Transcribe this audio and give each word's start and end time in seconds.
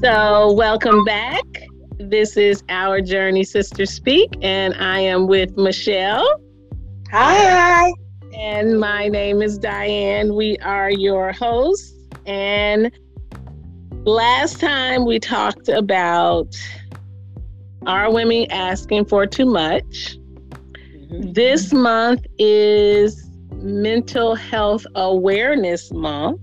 So, 0.00 0.52
welcome 0.52 1.02
back. 1.02 1.42
This 1.98 2.36
is 2.36 2.62
Our 2.68 3.00
Journey 3.00 3.42
Sisters 3.42 3.90
Speak, 3.90 4.30
and 4.42 4.72
I 4.74 5.00
am 5.00 5.26
with 5.26 5.56
Michelle. 5.56 6.40
Hi. 7.10 7.92
And 8.32 8.78
my 8.78 9.08
name 9.08 9.42
is 9.42 9.58
Diane. 9.58 10.36
We 10.36 10.56
are 10.58 10.88
your 10.88 11.32
hosts. 11.32 11.92
And 12.26 12.92
last 14.04 14.60
time 14.60 15.04
we 15.04 15.18
talked 15.18 15.68
about 15.68 16.56
are 17.88 18.12
women 18.12 18.46
asking 18.52 19.06
for 19.06 19.26
too 19.26 19.46
much? 19.46 20.16
Mm-hmm. 20.94 21.32
This 21.32 21.72
month 21.72 22.24
is 22.38 23.28
Mental 23.54 24.36
Health 24.36 24.86
Awareness 24.94 25.90
Month. 25.90 26.40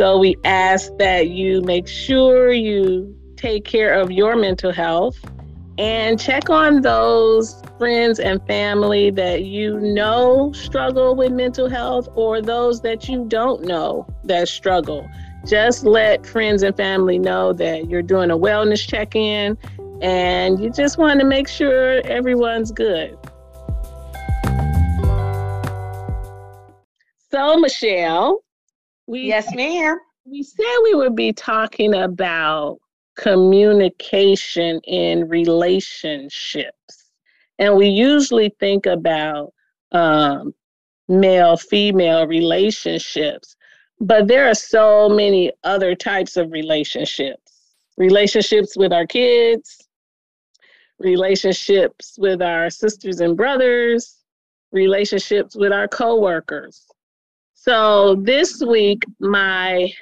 So 0.00 0.16
we 0.16 0.34
ask 0.44 0.90
that 0.96 1.28
you 1.28 1.60
make 1.60 1.86
sure 1.86 2.54
you 2.54 3.14
take 3.36 3.66
care 3.66 3.92
of 3.92 4.10
your 4.10 4.34
mental 4.34 4.72
health 4.72 5.18
and 5.76 6.18
check 6.18 6.48
on 6.48 6.80
those 6.80 7.60
friends 7.76 8.18
and 8.18 8.40
family 8.46 9.10
that 9.10 9.44
you 9.44 9.78
know 9.78 10.52
struggle 10.52 11.14
with 11.14 11.32
mental 11.32 11.68
health 11.68 12.08
or 12.14 12.40
those 12.40 12.80
that 12.80 13.10
you 13.10 13.26
don't 13.28 13.64
know 13.64 14.06
that 14.24 14.48
struggle. 14.48 15.06
Just 15.46 15.84
let 15.84 16.24
friends 16.24 16.62
and 16.62 16.74
family 16.74 17.18
know 17.18 17.52
that 17.52 17.90
you're 17.90 18.00
doing 18.00 18.30
a 18.30 18.38
wellness 18.38 18.88
check 18.88 19.14
in 19.14 19.58
and 20.00 20.58
you 20.60 20.70
just 20.70 20.96
want 20.96 21.20
to 21.20 21.26
make 21.26 21.46
sure 21.46 22.00
everyone's 22.06 22.72
good. 22.72 23.18
So, 27.30 27.58
Michelle, 27.58 28.42
we 29.10 29.22
yes, 29.22 29.52
ma'am. 29.54 29.98
We 30.24 30.44
said 30.44 30.64
we 30.84 30.94
would 30.94 31.16
be 31.16 31.32
talking 31.32 31.94
about 31.94 32.78
communication 33.16 34.80
in 34.84 35.28
relationships, 35.28 37.10
and 37.58 37.74
we 37.74 37.88
usually 37.88 38.54
think 38.60 38.86
about 38.86 39.52
um, 39.90 40.54
male 41.08 41.56
female 41.56 42.28
relationships, 42.28 43.56
but 43.98 44.28
there 44.28 44.48
are 44.48 44.54
so 44.54 45.08
many 45.08 45.50
other 45.64 45.96
types 45.96 46.36
of 46.36 46.52
relationships 46.52 47.50
relationships 47.98 48.76
with 48.76 48.92
our 48.92 49.06
kids, 49.06 49.88
relationships 51.00 52.16
with 52.16 52.40
our 52.40 52.70
sisters 52.70 53.20
and 53.20 53.36
brothers, 53.36 54.18
relationships 54.72 55.56
with 55.56 55.72
our 55.72 55.88
coworkers. 55.88 56.89
So 57.62 58.14
this 58.14 58.62
week, 58.66 59.02
my 59.18 59.92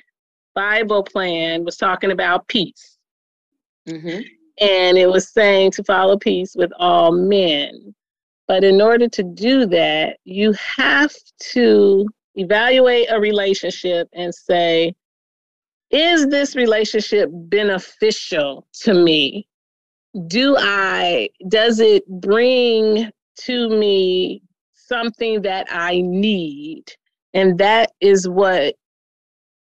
Bible 0.54 1.02
plan 1.02 1.64
was 1.64 1.76
talking 1.76 2.12
about 2.12 2.46
peace. 2.46 2.98
Mm-hmm. 3.88 4.20
And 4.60 4.96
it 4.96 5.10
was 5.10 5.30
saying 5.32 5.72
to 5.72 5.82
follow 5.82 6.16
peace 6.16 6.54
with 6.54 6.70
all 6.78 7.10
men. 7.10 7.96
But 8.46 8.62
in 8.62 8.80
order 8.80 9.08
to 9.08 9.24
do 9.24 9.66
that, 9.66 10.18
you 10.22 10.52
have 10.76 11.12
to 11.50 12.06
evaluate 12.36 13.08
a 13.10 13.18
relationship 13.18 14.08
and 14.12 14.32
say, 14.32 14.94
is 15.90 16.28
this 16.28 16.54
relationship 16.54 17.28
beneficial 17.32 18.68
to 18.82 18.94
me? 18.94 19.48
Do 20.28 20.54
I, 20.56 21.30
does 21.48 21.80
it 21.80 22.06
bring 22.20 23.10
to 23.40 23.68
me 23.68 24.44
something 24.74 25.42
that 25.42 25.66
I 25.72 26.02
need? 26.02 26.84
And 27.34 27.58
that 27.58 27.92
is 28.00 28.28
what 28.28 28.74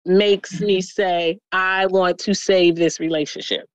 makes 0.05 0.61
me 0.61 0.81
say, 0.81 1.39
I 1.51 1.85
want 1.87 2.17
to 2.19 2.33
save 2.33 2.75
this 2.75 2.99
relationship. 2.99 3.67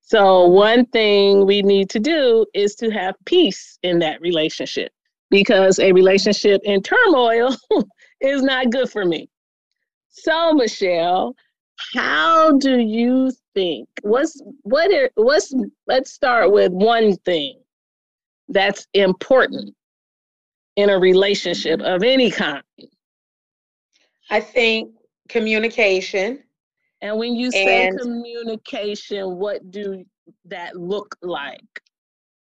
So, 0.00 0.46
one 0.46 0.86
thing 0.86 1.44
we 1.44 1.60
need 1.60 1.90
to 1.90 2.00
do 2.00 2.46
is 2.54 2.74
to 2.76 2.90
have 2.90 3.14
peace 3.26 3.78
in 3.82 3.98
that 3.98 4.22
relationship 4.22 4.90
because 5.30 5.78
a 5.78 5.92
relationship 5.92 6.62
in 6.64 6.82
turmoil 6.82 7.54
is 8.22 8.42
not 8.42 8.70
good 8.70 8.90
for 8.90 9.04
me. 9.04 9.28
So, 10.08 10.54
Michelle, 10.54 11.36
how 11.94 12.56
do 12.56 12.78
you 12.78 13.30
think? 13.54 13.88
What's 14.00 14.42
what 14.62 14.90
are 14.92 15.10
what's 15.16 15.54
let's 15.86 16.12
start 16.12 16.52
with 16.52 16.72
one 16.72 17.16
thing 17.18 17.60
that's 18.48 18.86
important 18.94 19.74
in 20.78 20.90
a 20.90 20.98
relationship 20.98 21.80
of 21.80 22.04
any 22.04 22.30
kind? 22.30 22.62
I 24.30 24.38
think 24.40 24.92
communication. 25.28 26.44
And 27.02 27.18
when 27.18 27.34
you 27.34 27.50
say 27.50 27.88
and 27.88 27.98
communication, 27.98 29.38
what 29.38 29.72
do 29.72 30.04
that 30.44 30.76
look 30.76 31.16
like? 31.20 31.82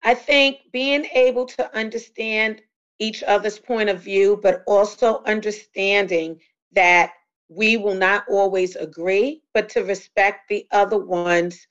I 0.04 0.14
think 0.14 0.60
being 0.72 1.04
able 1.14 1.46
to 1.48 1.76
understand 1.76 2.62
each 3.00 3.24
other's 3.24 3.60
point 3.60 3.90
of 3.90 4.02
view, 4.02 4.40
but 4.42 4.64
also 4.68 5.22
understanding 5.26 6.40
that 6.72 7.12
we 7.50 7.76
will 7.76 7.96
not 7.96 8.24
always 8.30 8.78
agree, 8.78 9.42
but 9.54 9.68
to 9.70 9.84
respect 9.84 10.48
the 10.48 10.66
other 10.72 10.98
one's 10.98 11.68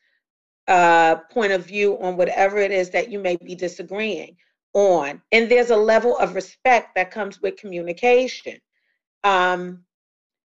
uh, 0.68 1.16
point 1.30 1.52
of 1.52 1.64
view 1.64 1.98
on 2.00 2.18
whatever 2.18 2.58
it 2.58 2.72
is 2.72 2.90
that 2.90 3.10
you 3.10 3.18
may 3.18 3.36
be 3.36 3.54
disagreeing 3.54 4.36
on. 4.74 5.20
And 5.32 5.50
there's 5.50 5.70
a 5.70 5.76
level 5.76 6.16
of 6.18 6.34
respect 6.34 6.94
that 6.94 7.10
comes 7.10 7.40
with 7.40 7.56
communication. 7.56 8.58
Um, 9.24 9.84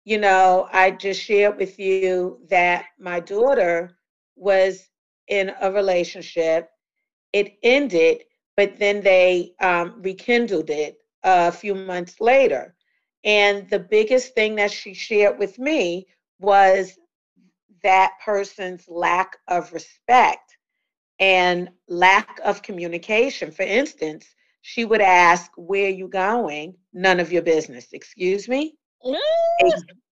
you 0.06 0.18
know, 0.18 0.68
I 0.72 0.92
just 0.92 1.22
shared 1.22 1.58
with 1.58 1.80
you 1.80 2.40
that 2.50 2.86
my 3.00 3.20
daughter 3.20 3.98
was 4.36 4.90
in 5.28 5.52
a 5.62 5.72
relationship. 5.72 6.70
It 7.32 7.54
ended, 7.64 8.24
but 8.58 8.78
then 8.78 9.02
they 9.02 9.54
um, 9.62 10.02
rekindled 10.02 10.70
it 10.70 10.98
a 11.24 11.52
few 11.52 11.74
months 11.74 12.20
later. 12.20 12.76
And 13.24 13.70
the 13.70 13.80
biggest 13.80 14.36
thing 14.36 14.56
that 14.56 14.72
she 14.72 14.94
shared 14.94 15.40
with 15.40 15.58
me 15.58 16.08
was 16.40 16.98
that 17.82 18.14
person's 18.24 18.88
lack 18.88 19.38
of 19.48 19.72
respect 19.74 20.58
and 21.20 21.70
lack 21.88 22.40
of 22.44 22.62
communication. 22.62 23.52
For 23.52 23.64
instance, 23.64 24.26
she 24.62 24.86
would 24.86 25.02
ask, 25.02 25.52
Where 25.56 25.88
are 25.88 25.90
you 25.90 26.08
going? 26.08 26.76
None 26.94 27.20
of 27.20 27.32
your 27.32 27.42
business. 27.42 27.88
Excuse 27.94 28.48
me? 28.48 28.76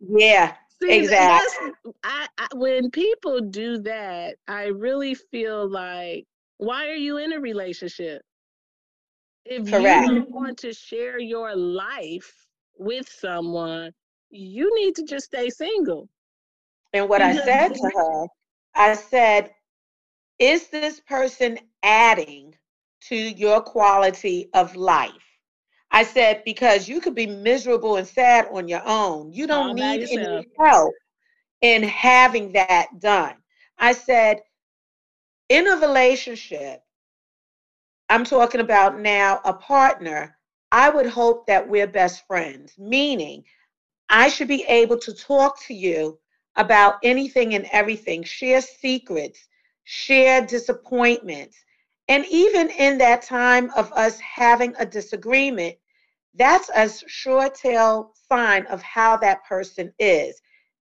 yeah, 0.00 0.54
See, 0.82 0.90
exactly. 0.90 1.70
I, 2.02 2.28
I, 2.38 2.48
when 2.54 2.90
people 2.90 3.40
do 3.40 3.78
that, 3.78 4.36
I 4.48 4.64
really 4.66 5.14
feel 5.14 5.68
like, 5.68 6.26
why 6.58 6.88
are 6.88 6.94
you 6.94 7.18
in 7.18 7.32
a 7.32 7.40
relationship? 7.40 8.22
If 9.44 9.68
Correct. 9.68 10.06
you 10.06 10.26
want 10.28 10.58
to 10.58 10.72
share 10.72 11.18
your 11.18 11.54
life 11.54 12.46
with 12.78 13.08
someone, 13.08 13.92
you 14.30 14.74
need 14.74 14.94
to 14.96 15.04
just 15.04 15.26
stay 15.26 15.50
single. 15.50 16.08
And 16.92 17.08
what 17.08 17.22
I 17.22 17.34
said 17.34 17.74
to 17.74 17.90
her, 17.94 18.26
I 18.74 18.94
said, 18.94 19.50
is 20.38 20.68
this 20.68 21.00
person 21.00 21.58
adding 21.82 22.54
to 23.02 23.14
your 23.16 23.60
quality 23.60 24.48
of 24.54 24.74
life? 24.76 25.12
I 25.90 26.02
said, 26.04 26.42
because 26.44 26.88
you 26.88 27.00
could 27.00 27.14
be 27.14 27.26
miserable 27.26 27.96
and 27.96 28.06
sad 28.06 28.48
on 28.52 28.68
your 28.68 28.82
own. 28.84 29.32
You 29.32 29.46
don't 29.46 29.68
All 29.68 29.74
need 29.74 30.04
any 30.10 30.46
help 30.58 30.94
in 31.60 31.82
having 31.82 32.52
that 32.52 32.88
done. 33.00 33.34
I 33.78 33.92
said, 33.92 34.40
in 35.48 35.66
a 35.68 35.76
relationship, 35.76 36.82
I'm 38.08 38.24
talking 38.24 38.60
about 38.60 38.98
now 39.00 39.40
a 39.44 39.52
partner, 39.54 40.36
I 40.72 40.90
would 40.90 41.06
hope 41.06 41.46
that 41.46 41.68
we're 41.68 41.86
best 41.86 42.26
friends, 42.26 42.74
meaning 42.78 43.44
I 44.08 44.28
should 44.28 44.48
be 44.48 44.64
able 44.64 44.98
to 44.98 45.14
talk 45.14 45.60
to 45.66 45.74
you 45.74 46.18
about 46.56 46.96
anything 47.02 47.54
and 47.54 47.66
everything, 47.72 48.22
share 48.24 48.60
secrets, 48.60 49.48
share 49.84 50.44
disappointments. 50.44 51.64
And 52.08 52.24
even 52.30 52.70
in 52.70 52.98
that 52.98 53.22
time 53.22 53.70
of 53.76 53.92
us 53.92 54.18
having 54.20 54.74
a 54.78 54.86
disagreement, 54.86 55.76
that's 56.34 56.70
a 56.74 56.88
sure 57.08 57.48
tell 57.50 58.12
sign 58.28 58.66
of 58.66 58.82
how 58.82 59.16
that 59.18 59.44
person 59.44 59.92
is. 59.98 60.40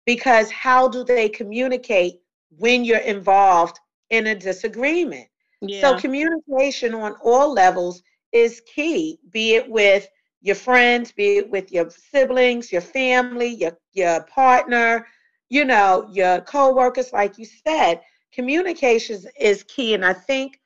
Because 0.06 0.52
how 0.52 0.88
do 0.88 1.04
they 1.04 1.30
communicate 1.30 2.22
when 2.58 2.84
you're 2.84 2.98
involved 3.00 3.80
in 4.10 4.28
a 4.28 4.36
disagreement? 4.36 5.28
Yeah. 5.62 5.82
So, 5.82 5.94
communication 5.96 6.94
on 6.96 7.16
all 7.24 7.54
levels 7.54 8.02
is 8.32 8.62
key, 8.62 9.20
be 9.32 9.56
it 9.56 9.70
with 9.70 10.08
your 10.42 10.56
friends, 10.56 11.12
be 11.12 11.38
it 11.38 11.50
with 11.50 11.72
your 11.72 11.90
siblings, 11.90 12.72
your 12.72 12.82
family, 12.82 13.48
your, 13.48 13.78
your 13.94 14.24
partner, 14.24 15.06
you 15.50 15.66
know, 15.66 16.08
your 16.12 16.42
coworkers, 16.42 17.12
like 17.14 17.38
you 17.38 17.46
said. 17.46 18.02
Communication 18.34 19.24
is 19.40 19.64
key. 19.64 19.94
And 19.94 20.06
I 20.06 20.14
think 20.14 20.60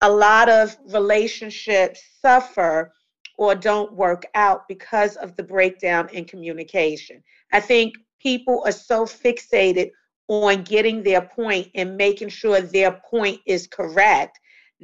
a 0.00 0.10
lot 0.10 0.48
of 0.48 0.76
relationships 0.92 2.02
suffer 2.20 2.92
or 3.36 3.54
don't 3.54 3.92
work 3.92 4.24
out 4.34 4.68
because 4.68 5.16
of 5.16 5.34
the 5.36 5.42
breakdown 5.42 6.08
in 6.12 6.24
communication. 6.24 7.22
I 7.52 7.60
think 7.60 7.94
people 8.20 8.62
are 8.64 8.72
so 8.72 9.04
fixated 9.04 9.90
on 10.28 10.62
getting 10.62 11.02
their 11.02 11.20
point 11.20 11.68
and 11.74 11.96
making 11.96 12.28
sure 12.28 12.60
their 12.60 13.00
point 13.10 13.40
is 13.46 13.66
correct 13.66 14.38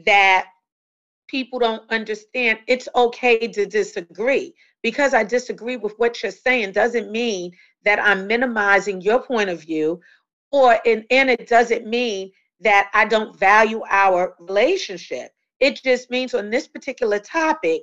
that 0.04 0.46
people 1.28 1.58
don't 1.58 1.88
understand 1.90 2.58
it's 2.66 2.88
okay 2.94 3.46
to 3.46 3.64
disagree 3.64 4.52
because 4.82 5.14
i 5.14 5.22
disagree 5.22 5.76
with 5.76 5.94
what 5.96 6.22
you're 6.22 6.32
saying 6.32 6.72
doesn't 6.72 7.10
mean 7.10 7.52
that 7.84 8.00
i'm 8.00 8.26
minimizing 8.26 9.00
your 9.00 9.22
point 9.22 9.48
of 9.48 9.60
view 9.60 10.00
or 10.52 10.78
and, 10.86 11.04
and 11.10 11.30
it 11.30 11.48
doesn't 11.48 11.86
mean 11.86 12.30
that 12.60 12.90
i 12.94 13.04
don't 13.04 13.38
value 13.38 13.82
our 13.90 14.34
relationship 14.40 15.30
it 15.60 15.80
just 15.82 16.10
means 16.10 16.34
on 16.34 16.50
this 16.50 16.66
particular 16.66 17.18
topic 17.18 17.82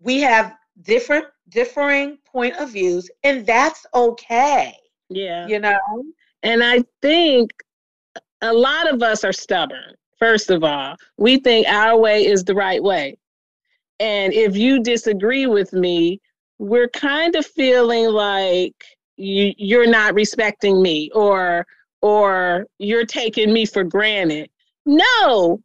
we 0.00 0.20
have 0.20 0.54
different 0.82 1.26
differing 1.48 2.18
point 2.26 2.54
of 2.56 2.70
views 2.70 3.10
and 3.24 3.46
that's 3.46 3.86
okay 3.94 4.74
yeah 5.08 5.46
you 5.46 5.58
know 5.58 5.78
and 6.46 6.62
I 6.62 6.84
think 7.02 7.50
a 8.40 8.52
lot 8.52 8.92
of 8.92 9.02
us 9.02 9.24
are 9.24 9.32
stubborn, 9.32 9.94
first 10.18 10.50
of 10.50 10.62
all. 10.62 10.94
We 11.16 11.38
think 11.38 11.66
our 11.66 11.98
way 11.98 12.24
is 12.24 12.44
the 12.44 12.54
right 12.54 12.82
way. 12.82 13.18
And 13.98 14.32
if 14.32 14.56
you 14.56 14.80
disagree 14.80 15.46
with 15.46 15.72
me, 15.72 16.20
we're 16.58 16.88
kind 16.88 17.34
of 17.34 17.44
feeling 17.44 18.10
like 18.10 18.76
you, 19.16 19.54
you're 19.56 19.88
not 19.88 20.14
respecting 20.14 20.80
me 20.80 21.10
or 21.14 21.66
or 22.02 22.66
you're 22.78 23.06
taking 23.06 23.52
me 23.52 23.66
for 23.66 23.84
granted. 23.84 24.50
No, 24.84 25.60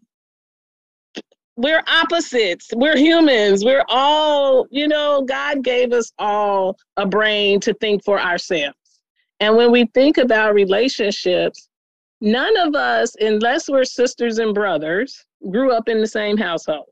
we're 1.58 1.84
opposites. 1.88 2.70
We're 2.76 2.98
humans. 2.98 3.64
We're 3.64 3.86
all, 3.88 4.66
you 4.72 4.88
know, 4.88 5.24
God 5.24 5.64
gave 5.64 5.94
us 5.94 6.12
all 6.18 6.78
a 6.98 7.06
brain 7.06 7.60
to 7.62 7.74
think 7.76 8.04
for 8.04 8.20
ourselves. 8.20 8.76
And 9.40 9.56
when 9.56 9.72
we 9.72 9.86
think 9.94 10.18
about 10.18 10.54
relationships, 10.54 11.68
none 12.22 12.56
of 12.58 12.76
us, 12.76 13.16
unless 13.20 13.70
we're 13.70 13.84
sisters 13.84 14.40
and 14.40 14.54
brothers, 14.54 15.26
grew 15.52 15.72
up 15.72 15.90
in 15.90 16.00
the 16.00 16.08
same 16.08 16.38
household. 16.38 16.86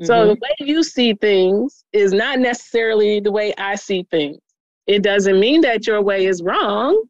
Mm-hmm. 0.00 0.06
So 0.06 0.26
the 0.26 0.34
way 0.34 0.54
you 0.60 0.82
see 0.82 1.14
things 1.14 1.84
is 1.92 2.12
not 2.12 2.40
necessarily 2.40 3.20
the 3.20 3.32
way 3.32 3.54
I 3.58 3.76
see 3.76 4.06
things. 4.10 4.38
It 4.86 5.02
doesn't 5.02 5.38
mean 5.38 5.60
that 5.62 5.86
your 5.86 6.02
way 6.02 6.26
is 6.26 6.42
wrong. 6.42 7.00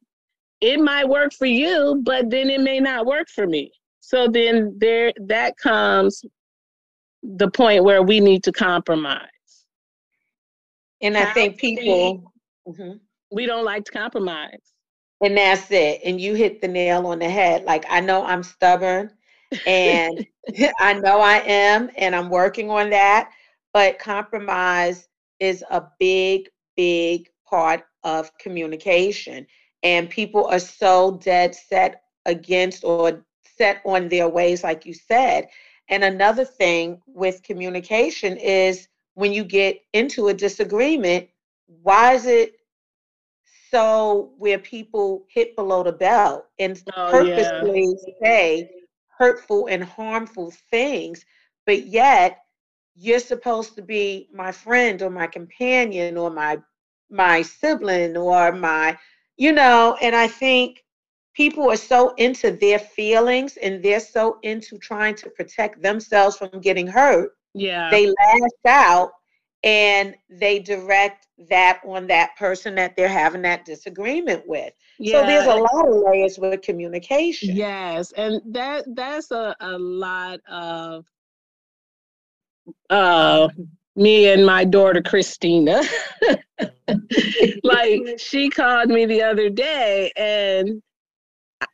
It 0.65 0.81
might 0.81 1.09
work 1.09 1.33
for 1.33 1.47
you, 1.47 2.01
but 2.05 2.31
then 2.31 2.49
it 2.49 2.61
may 2.61 2.81
not 2.81 3.07
work 3.07 3.29
for 3.29 3.47
me. 3.47 3.71
So 4.01 4.29
then 4.29 4.75
there 4.79 5.13
that 5.27 5.57
comes 5.57 6.25
the 7.23 7.51
point 7.51 7.85
where 7.85 8.03
we 8.03 8.21
need 8.21 8.43
to 8.45 8.53
compromise. 8.53 9.29
And 11.01 11.17
I 11.17 11.33
think 11.33 11.59
people 11.59 12.33
mm-hmm 12.67 12.97
we 13.35 13.47
don't 13.47 13.65
like 13.65 13.85
to 13.85 13.93
compromise. 13.93 14.73
And 15.23 15.37
that's 15.37 15.71
it. 15.71 16.01
And 16.05 16.21
you 16.21 16.35
hit 16.35 16.61
the 16.61 16.69
nail 16.69 17.07
on 17.07 17.19
the 17.19 17.29
head. 17.29 17.65
Like, 17.65 17.85
I 17.91 18.01
know 18.01 18.25
I'm 18.25 18.43
stubborn 18.43 19.11
and 19.67 20.27
I 20.79 20.93
know 20.93 21.21
I 21.21 21.39
am, 21.47 21.91
and 21.97 22.15
I'm 22.15 22.29
working 22.29 22.71
on 22.71 22.91
that. 22.91 23.31
But 23.73 23.99
compromise 23.99 25.09
is 25.41 25.65
a 25.71 25.83
big, 25.99 26.49
big 26.77 27.31
part 27.49 27.85
of 28.05 28.31
communication. 28.39 29.47
And 29.85 30.11
people 30.11 30.47
are 30.47 30.59
so 30.59 31.19
dead 31.23 31.55
set 31.55 32.03
against 32.27 32.85
or 32.85 33.25
set 33.57 33.83
on 33.85 34.09
their 34.09 34.29
ways, 34.29 34.65
like 34.65 34.85
you 34.85 34.95
said. 34.95 35.49
And 35.89 36.03
another 36.03 36.45
thing 36.45 37.01
with 37.07 37.43
communication 37.43 38.37
is 38.39 38.89
when 39.15 39.33
you 39.33 39.45
get 39.45 39.81
into 39.93 40.29
a 40.29 40.35
disagreement, 40.35 41.29
why 41.67 42.15
is 42.15 42.27
it 42.27 42.55
so 43.71 44.33
where 44.39 44.59
people 44.59 45.25
hit 45.29 45.57
below 45.57 45.83
the 45.83 45.93
belt 45.93 46.47
and 46.59 46.83
oh, 46.97 47.11
purposely 47.11 47.97
yeah. 48.07 48.15
say 48.23 48.71
hurtful 49.19 49.67
and 49.67 49.85
harmful 49.85 50.53
things, 50.71 51.25
but 51.67 51.87
yet 51.87 52.41
you're 52.97 53.19
supposed 53.19 53.75
to 53.75 53.83
be 53.83 54.29
my 54.33 54.53
friend 54.53 55.03
or 55.03 55.11
my 55.11 55.27
companion 55.27 56.17
or 56.17 56.31
my 56.31 56.59
my 57.11 57.43
sibling 57.43 58.17
or 58.17 58.53
my 58.53 58.97
you 59.37 59.53
know 59.53 59.97
and 60.01 60.15
i 60.15 60.27
think 60.27 60.85
people 61.35 61.71
are 61.71 61.77
so 61.77 62.15
into 62.15 62.53
their 62.53 62.79
feelings 62.79 63.57
and 63.57 63.83
they're 63.83 64.01
so 64.01 64.39
into 64.43 64.79
trying 64.79 65.15
to 65.15 65.29
protect 65.31 65.83
themselves 65.83 66.37
from 66.37 66.61
getting 66.61 66.87
hurt 66.87 67.33
yeah 67.55 67.91
they 67.91 68.07
lash 68.07 68.51
out 68.67 69.11
and 69.65 70.15
they 70.29 70.59
direct 70.59 71.27
that 71.49 71.81
on 71.87 72.07
that 72.07 72.37
person 72.37 72.75
that 72.75 72.95
they're 72.97 73.09
having 73.09 73.43
that 73.43 73.65
disagreement 73.65 74.47
with. 74.47 74.73
Yeah. 74.99 75.23
So 75.23 75.27
there's 75.27 75.47
a 75.47 75.55
lot 75.55 75.89
of 75.89 76.03
layers 76.07 76.39
with 76.39 76.61
communication. 76.63 77.57
Yes, 77.57 78.13
and 78.13 78.41
that 78.55 78.85
that's 78.95 79.31
a, 79.31 79.57
a 79.61 79.79
lot 79.79 80.41
of 80.49 81.07
uh 82.91 83.49
me 83.97 84.29
and 84.29 84.45
my 84.45 84.65
daughter 84.65 85.03
Christina. 85.03 85.83
like 87.65 88.19
she 88.19 88.49
called 88.51 88.89
me 88.89 89.07
the 89.07 89.23
other 89.23 89.49
day 89.49 90.13
and 90.17 90.83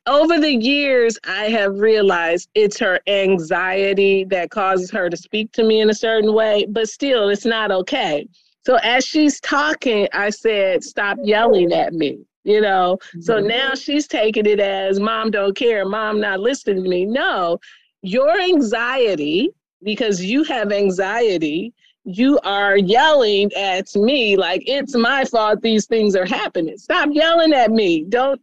over 0.06 0.38
the 0.38 0.52
years, 0.52 1.19
I 1.25 1.44
have 1.44 1.78
realized 1.78 2.49
it's 2.55 2.78
her 2.78 3.00
anxiety 3.06 4.25
that 4.25 4.50
causes 4.50 4.90
her 4.90 5.11
to 5.11 5.17
speak 5.17 5.52
to 5.52 5.64
me 5.64 5.81
in 5.81 5.90
a 5.90 5.94
certain 5.94 6.32
way, 6.32 6.67
but 6.69 6.88
still, 6.88 7.28
it's 7.28 7.44
not 7.44 7.70
okay. 7.70 8.26
So 8.64 8.76
as 8.82 9.05
she's 9.05 9.40
talking, 9.40 10.08
I 10.12 10.31
said, 10.31 10.84
Stop 10.84 11.19
yelling 11.23 11.73
at 11.73 11.93
me. 11.93 12.19
You 12.44 12.61
know, 12.62 12.99
mm-hmm. 13.08 13.20
so 13.20 13.38
now 13.38 13.75
she's 13.75 14.06
taking 14.06 14.46
it 14.46 14.61
as 14.61 14.99
mom 14.99 15.31
don't 15.31 15.55
care, 15.55 15.84
mom 15.84 16.20
not 16.20 16.40
listening 16.40 16.82
to 16.82 16.88
me. 16.88 17.05
No, 17.05 17.58
your 18.02 18.40
anxiety, 18.40 19.50
because 19.82 20.25
you 20.25 20.44
have 20.44 20.73
anxiety, 20.73 21.75
you 22.17 22.39
are 22.45 22.77
yelling 22.77 23.51
at 23.55 23.95
me 23.95 24.37
like 24.37 24.62
it's 24.67 24.97
my 24.97 25.25
fault 25.25 25.62
these 25.62 25.87
things 25.87 26.17
are 26.17 26.27
happening. 26.27 26.77
Stop 26.79 27.11
yelling 27.12 27.53
at 27.53 27.71
me. 27.71 28.05
Don't 28.09 28.41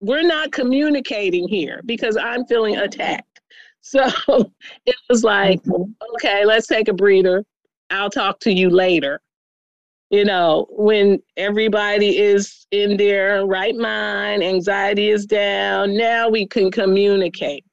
we're 0.00 0.22
not 0.22 0.50
communicating 0.52 1.46
here 1.46 1.82
because 1.84 2.16
I'm 2.16 2.46
feeling 2.46 2.76
attacked. 2.76 3.40
So 3.82 4.06
it 4.86 4.96
was 5.08 5.24
like, 5.24 5.62
mm-hmm. 5.62 5.92
okay, 6.14 6.44
let's 6.44 6.66
take 6.66 6.88
a 6.88 6.92
breather. 6.92 7.44
I'll 7.90 8.10
talk 8.10 8.40
to 8.40 8.52
you 8.52 8.70
later. 8.70 9.20
You 10.10 10.24
know, 10.24 10.66
when 10.70 11.22
everybody 11.36 12.18
is 12.18 12.66
in 12.72 12.96
their 12.96 13.46
right 13.46 13.76
mind, 13.76 14.42
anxiety 14.42 15.10
is 15.10 15.24
down, 15.24 15.96
now 15.96 16.28
we 16.28 16.46
can 16.46 16.70
communicate 16.70 17.64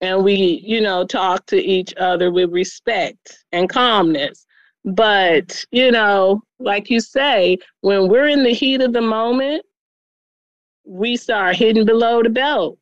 and 0.00 0.24
we, 0.24 0.60
you 0.64 0.80
know, 0.80 1.06
talk 1.06 1.46
to 1.46 1.56
each 1.56 1.94
other 1.96 2.30
with 2.32 2.50
respect 2.50 3.44
and 3.52 3.68
calmness. 3.68 4.45
But, 4.86 5.64
you 5.72 5.90
know, 5.90 6.42
like 6.60 6.88
you 6.90 7.00
say, 7.00 7.58
when 7.80 8.08
we're 8.08 8.28
in 8.28 8.44
the 8.44 8.54
heat 8.54 8.80
of 8.80 8.92
the 8.92 9.00
moment, 9.00 9.64
we 10.84 11.16
start 11.16 11.56
hitting 11.56 11.84
below 11.84 12.22
the 12.22 12.30
belt 12.30 12.78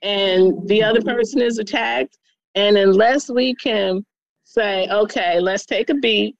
and 0.00 0.66
the 0.68 0.82
other 0.82 1.02
person 1.02 1.42
is 1.42 1.58
attacked. 1.58 2.16
And 2.54 2.78
unless 2.78 3.28
we 3.28 3.54
can 3.56 4.04
say, 4.44 4.88
okay, 4.88 5.38
let's 5.38 5.66
take 5.66 5.90
a 5.90 5.94
beat, 5.94 6.34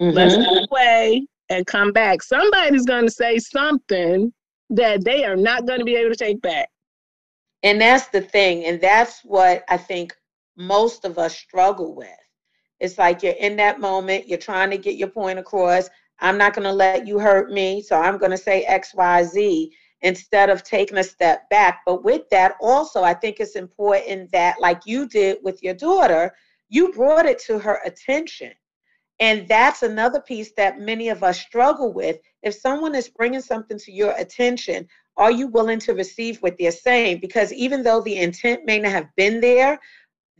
mm-hmm. 0.00 0.16
let's 0.16 0.36
go 0.36 0.64
away 0.70 1.26
and 1.50 1.66
come 1.66 1.92
back, 1.92 2.22
somebody's 2.22 2.86
going 2.86 3.04
to 3.04 3.12
say 3.12 3.38
something 3.38 4.32
that 4.70 5.04
they 5.04 5.24
are 5.24 5.36
not 5.36 5.66
going 5.66 5.80
to 5.80 5.84
be 5.84 5.96
able 5.96 6.10
to 6.10 6.16
take 6.16 6.40
back. 6.40 6.70
And 7.62 7.78
that's 7.78 8.06
the 8.06 8.22
thing. 8.22 8.64
And 8.64 8.80
that's 8.80 9.20
what 9.24 9.64
I 9.68 9.76
think 9.76 10.14
most 10.56 11.04
of 11.04 11.18
us 11.18 11.36
struggle 11.36 11.94
with. 11.94 12.08
It's 12.80 12.98
like 12.98 13.22
you're 13.22 13.34
in 13.34 13.56
that 13.56 13.80
moment, 13.80 14.28
you're 14.28 14.38
trying 14.38 14.70
to 14.70 14.78
get 14.78 14.96
your 14.96 15.08
point 15.08 15.38
across. 15.38 15.88
I'm 16.20 16.38
not 16.38 16.54
going 16.54 16.64
to 16.64 16.72
let 16.72 17.06
you 17.06 17.18
hurt 17.18 17.50
me. 17.50 17.82
So 17.82 17.96
I'm 17.96 18.18
going 18.18 18.30
to 18.30 18.38
say 18.38 18.62
X, 18.64 18.94
Y, 18.94 19.22
Z 19.24 19.72
instead 20.02 20.48
of 20.48 20.62
taking 20.62 20.98
a 20.98 21.04
step 21.04 21.48
back. 21.50 21.80
But 21.84 22.04
with 22.04 22.22
that, 22.30 22.54
also, 22.60 23.02
I 23.02 23.14
think 23.14 23.38
it's 23.38 23.56
important 23.56 24.32
that, 24.32 24.60
like 24.60 24.80
you 24.86 25.06
did 25.06 25.38
with 25.42 25.62
your 25.62 25.74
daughter, 25.74 26.32
you 26.68 26.92
brought 26.92 27.26
it 27.26 27.38
to 27.40 27.58
her 27.58 27.80
attention. 27.84 28.52
And 29.18 29.46
that's 29.46 29.82
another 29.82 30.20
piece 30.20 30.52
that 30.56 30.80
many 30.80 31.10
of 31.10 31.22
us 31.22 31.38
struggle 31.38 31.92
with. 31.92 32.18
If 32.42 32.54
someone 32.54 32.94
is 32.94 33.10
bringing 33.10 33.42
something 33.42 33.78
to 33.78 33.92
your 33.92 34.14
attention, 34.16 34.88
are 35.18 35.30
you 35.30 35.48
willing 35.48 35.78
to 35.80 35.92
receive 35.92 36.38
what 36.38 36.56
they're 36.58 36.70
saying? 36.70 37.18
Because 37.20 37.52
even 37.52 37.82
though 37.82 38.00
the 38.00 38.16
intent 38.16 38.64
may 38.64 38.78
not 38.78 38.92
have 38.92 39.08
been 39.16 39.40
there, 39.40 39.78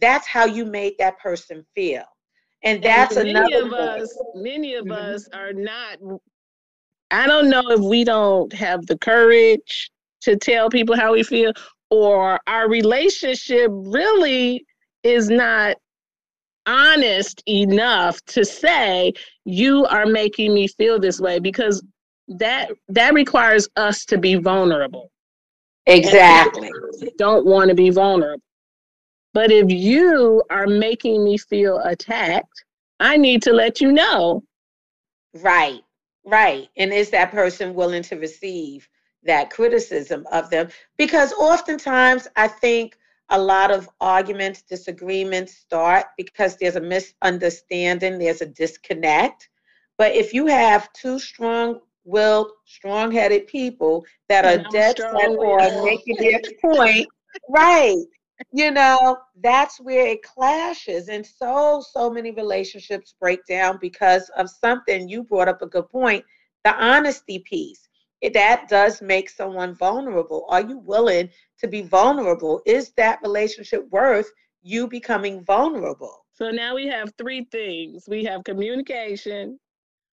that's 0.00 0.26
how 0.26 0.46
you 0.46 0.64
made 0.64 0.94
that 0.98 1.18
person 1.18 1.66
feel. 1.74 2.04
And 2.62 2.82
that's 2.82 3.16
and 3.16 3.32
many 3.32 3.54
another 3.54 3.66
of 3.66 3.72
us, 3.72 4.18
many 4.34 4.74
of 4.74 4.84
mm-hmm. 4.84 5.14
us 5.14 5.28
are 5.32 5.52
not 5.52 5.98
I 7.10 7.26
don't 7.26 7.50
know 7.50 7.70
if 7.70 7.80
we 7.80 8.04
don't 8.04 8.52
have 8.52 8.86
the 8.86 8.96
courage 8.98 9.90
to 10.20 10.36
tell 10.36 10.70
people 10.70 10.94
how 10.94 11.12
we 11.12 11.24
feel, 11.24 11.52
or 11.90 12.38
our 12.46 12.68
relationship 12.68 13.68
really 13.72 14.64
is 15.02 15.28
not 15.28 15.76
honest 16.66 17.42
enough 17.48 18.20
to 18.26 18.44
say 18.44 19.12
you 19.44 19.86
are 19.86 20.06
making 20.06 20.54
me 20.54 20.68
feel 20.68 21.00
this 21.00 21.18
way 21.18 21.40
because 21.40 21.82
that 22.28 22.70
that 22.88 23.14
requires 23.14 23.68
us 23.76 24.04
to 24.04 24.18
be 24.18 24.34
vulnerable 24.36 25.10
Exactly. 25.86 26.70
Don't 27.18 27.46
want 27.46 27.68
to 27.68 27.74
be 27.74 27.90
vulnerable. 27.90 28.42
But 29.32 29.52
if 29.52 29.70
you 29.70 30.42
are 30.50 30.66
making 30.66 31.24
me 31.24 31.38
feel 31.38 31.78
attacked, 31.78 32.64
I 32.98 33.16
need 33.16 33.42
to 33.42 33.52
let 33.52 33.80
you 33.80 33.92
know. 33.92 34.42
Right, 35.34 35.82
right. 36.24 36.68
And 36.76 36.92
is 36.92 37.10
that 37.10 37.30
person 37.30 37.74
willing 37.74 38.02
to 38.04 38.16
receive 38.16 38.88
that 39.22 39.50
criticism 39.50 40.26
of 40.32 40.50
them? 40.50 40.68
Because 40.98 41.32
oftentimes 41.34 42.26
I 42.36 42.48
think 42.48 42.96
a 43.28 43.40
lot 43.40 43.70
of 43.70 43.88
arguments, 44.00 44.62
disagreements 44.62 45.54
start 45.54 46.06
because 46.16 46.56
there's 46.56 46.76
a 46.76 46.80
misunderstanding, 46.80 48.18
there's 48.18 48.42
a 48.42 48.46
disconnect. 48.46 49.48
But 49.96 50.14
if 50.16 50.34
you 50.34 50.46
have 50.46 50.92
two 50.92 51.18
strong 51.20 51.80
willed, 52.04 52.50
strong 52.64 53.12
headed 53.12 53.46
people 53.46 54.04
that 54.28 54.44
are 54.44 54.64
dead 54.72 54.96
set 54.96 55.06
on 55.06 55.84
making 55.84 56.16
their 56.18 56.40
point, 56.60 57.06
right? 57.48 57.96
You 58.52 58.70
know, 58.70 59.18
that's 59.42 59.78
where 59.80 60.06
it 60.06 60.22
clashes. 60.22 61.08
And 61.08 61.24
so, 61.24 61.82
so 61.92 62.10
many 62.10 62.30
relationships 62.30 63.14
break 63.20 63.44
down 63.46 63.78
because 63.80 64.30
of 64.36 64.48
something. 64.48 65.08
You 65.08 65.24
brought 65.24 65.48
up 65.48 65.62
a 65.62 65.66
good 65.66 65.88
point 65.88 66.24
the 66.64 66.74
honesty 66.74 67.40
piece. 67.40 67.88
That 68.34 68.68
does 68.68 69.00
make 69.00 69.30
someone 69.30 69.74
vulnerable. 69.74 70.44
Are 70.48 70.60
you 70.60 70.78
willing 70.78 71.30
to 71.58 71.68
be 71.68 71.82
vulnerable? 71.82 72.60
Is 72.66 72.92
that 72.96 73.18
relationship 73.22 73.88
worth 73.90 74.30
you 74.62 74.88
becoming 74.88 75.42
vulnerable? 75.44 76.26
So 76.32 76.50
now 76.50 76.74
we 76.74 76.86
have 76.88 77.12
three 77.16 77.46
things 77.50 78.04
we 78.08 78.24
have 78.24 78.44
communication, 78.44 79.58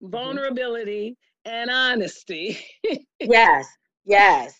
mm-hmm. 0.02 0.10
vulnerability, 0.10 1.16
mm-hmm. 1.46 1.54
and 1.54 1.70
honesty. 1.70 2.58
yes, 3.20 3.66
yes. 4.04 4.58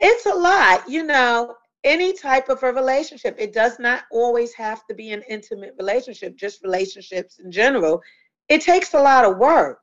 It's 0.00 0.26
a 0.26 0.34
lot, 0.34 0.88
you 0.88 1.02
know, 1.02 1.54
any 1.88 2.12
type 2.12 2.50
of 2.50 2.62
a 2.62 2.72
relationship. 2.72 3.34
It 3.38 3.54
does 3.54 3.78
not 3.78 4.04
always 4.12 4.52
have 4.52 4.86
to 4.86 4.94
be 4.94 5.12
an 5.12 5.22
intimate 5.28 5.74
relationship, 5.78 6.36
just 6.36 6.62
relationships 6.62 7.38
in 7.38 7.50
general. 7.50 8.02
It 8.48 8.60
takes 8.60 8.92
a 8.92 9.00
lot 9.00 9.24
of 9.24 9.38
work. 9.38 9.80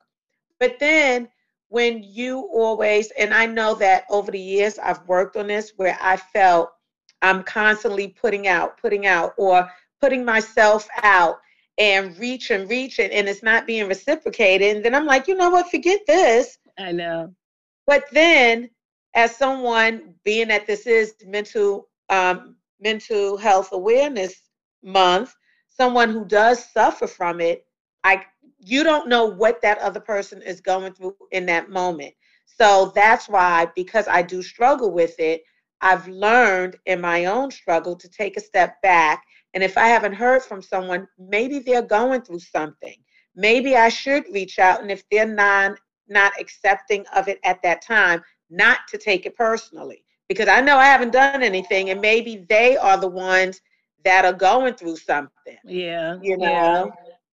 But 0.60 0.78
then 0.78 1.28
when 1.68 2.04
you 2.04 2.48
always, 2.54 3.10
and 3.18 3.34
I 3.34 3.46
know 3.46 3.74
that 3.74 4.04
over 4.08 4.30
the 4.30 4.38
years 4.38 4.78
I've 4.78 5.06
worked 5.08 5.36
on 5.36 5.48
this 5.48 5.72
where 5.76 5.98
I 6.00 6.16
felt 6.16 6.70
I'm 7.22 7.42
constantly 7.42 8.08
putting 8.08 8.46
out, 8.46 8.80
putting 8.80 9.06
out, 9.06 9.32
or 9.36 9.68
putting 10.00 10.24
myself 10.24 10.88
out 11.02 11.40
and 11.76 12.16
reach 12.18 12.52
and 12.52 12.70
reach 12.70 13.00
and, 13.00 13.12
and 13.12 13.28
it's 13.28 13.42
not 13.42 13.66
being 13.66 13.88
reciprocated. 13.88 14.76
And 14.76 14.84
then 14.84 14.94
I'm 14.94 15.06
like, 15.06 15.26
you 15.26 15.34
know 15.34 15.50
what, 15.50 15.70
forget 15.70 16.00
this. 16.06 16.58
I 16.78 16.92
know. 16.92 17.34
But 17.84 18.04
then 18.12 18.70
as 19.14 19.34
someone 19.34 20.14
being 20.24 20.48
that 20.48 20.68
this 20.68 20.86
is 20.86 21.14
mental 21.26 21.88
um, 22.08 22.56
mental 22.80 23.36
health 23.36 23.70
awareness 23.72 24.34
month, 24.82 25.34
someone 25.68 26.10
who 26.10 26.24
does 26.24 26.64
suffer 26.72 27.06
from 27.06 27.40
it, 27.40 27.66
I 28.04 28.24
you 28.58 28.82
don't 28.82 29.08
know 29.08 29.26
what 29.26 29.60
that 29.62 29.78
other 29.78 30.00
person 30.00 30.42
is 30.42 30.60
going 30.60 30.92
through 30.92 31.16
in 31.32 31.46
that 31.46 31.70
moment. 31.70 32.14
So 32.46 32.92
that's 32.94 33.28
why, 33.28 33.68
because 33.76 34.08
I 34.08 34.22
do 34.22 34.42
struggle 34.42 34.90
with 34.90 35.18
it, 35.18 35.42
I've 35.82 36.08
learned 36.08 36.76
in 36.86 37.00
my 37.00 37.26
own 37.26 37.50
struggle 37.50 37.96
to 37.96 38.08
take 38.08 38.36
a 38.36 38.40
step 38.40 38.80
back. 38.82 39.22
And 39.54 39.62
if 39.62 39.76
I 39.76 39.88
haven't 39.88 40.14
heard 40.14 40.42
from 40.42 40.62
someone, 40.62 41.06
maybe 41.18 41.58
they're 41.58 41.82
going 41.82 42.22
through 42.22 42.40
something. 42.40 42.96
Maybe 43.34 43.76
I 43.76 43.90
should 43.90 44.24
reach 44.32 44.58
out. 44.58 44.80
And 44.80 44.90
if 44.90 45.02
they're 45.10 45.26
non 45.26 45.76
not 46.08 46.32
accepting 46.40 47.04
of 47.14 47.28
it 47.28 47.40
at 47.44 47.60
that 47.62 47.82
time, 47.82 48.22
not 48.48 48.78
to 48.88 48.96
take 48.96 49.26
it 49.26 49.36
personally. 49.36 50.04
Because 50.28 50.48
I 50.48 50.60
know 50.60 50.76
I 50.76 50.86
haven't 50.86 51.12
done 51.12 51.42
anything, 51.42 51.90
and 51.90 52.00
maybe 52.00 52.44
they 52.48 52.76
are 52.76 52.96
the 52.96 53.08
ones 53.08 53.60
that 54.04 54.24
are 54.24 54.32
going 54.32 54.74
through 54.74 54.96
something. 54.96 55.58
Yeah. 55.64 56.18
You 56.22 56.36
know? 56.36 56.46
Yeah. 56.46 56.86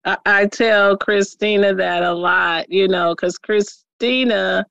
I, 0.04 0.42
I 0.42 0.47
tell 0.47 0.97
Christina 0.97 1.75
that 1.75 2.02
a 2.02 2.12
lot, 2.12 2.70
you 2.70 2.88
know, 2.88 3.14
because 3.14 3.38
Christina, 3.38 4.64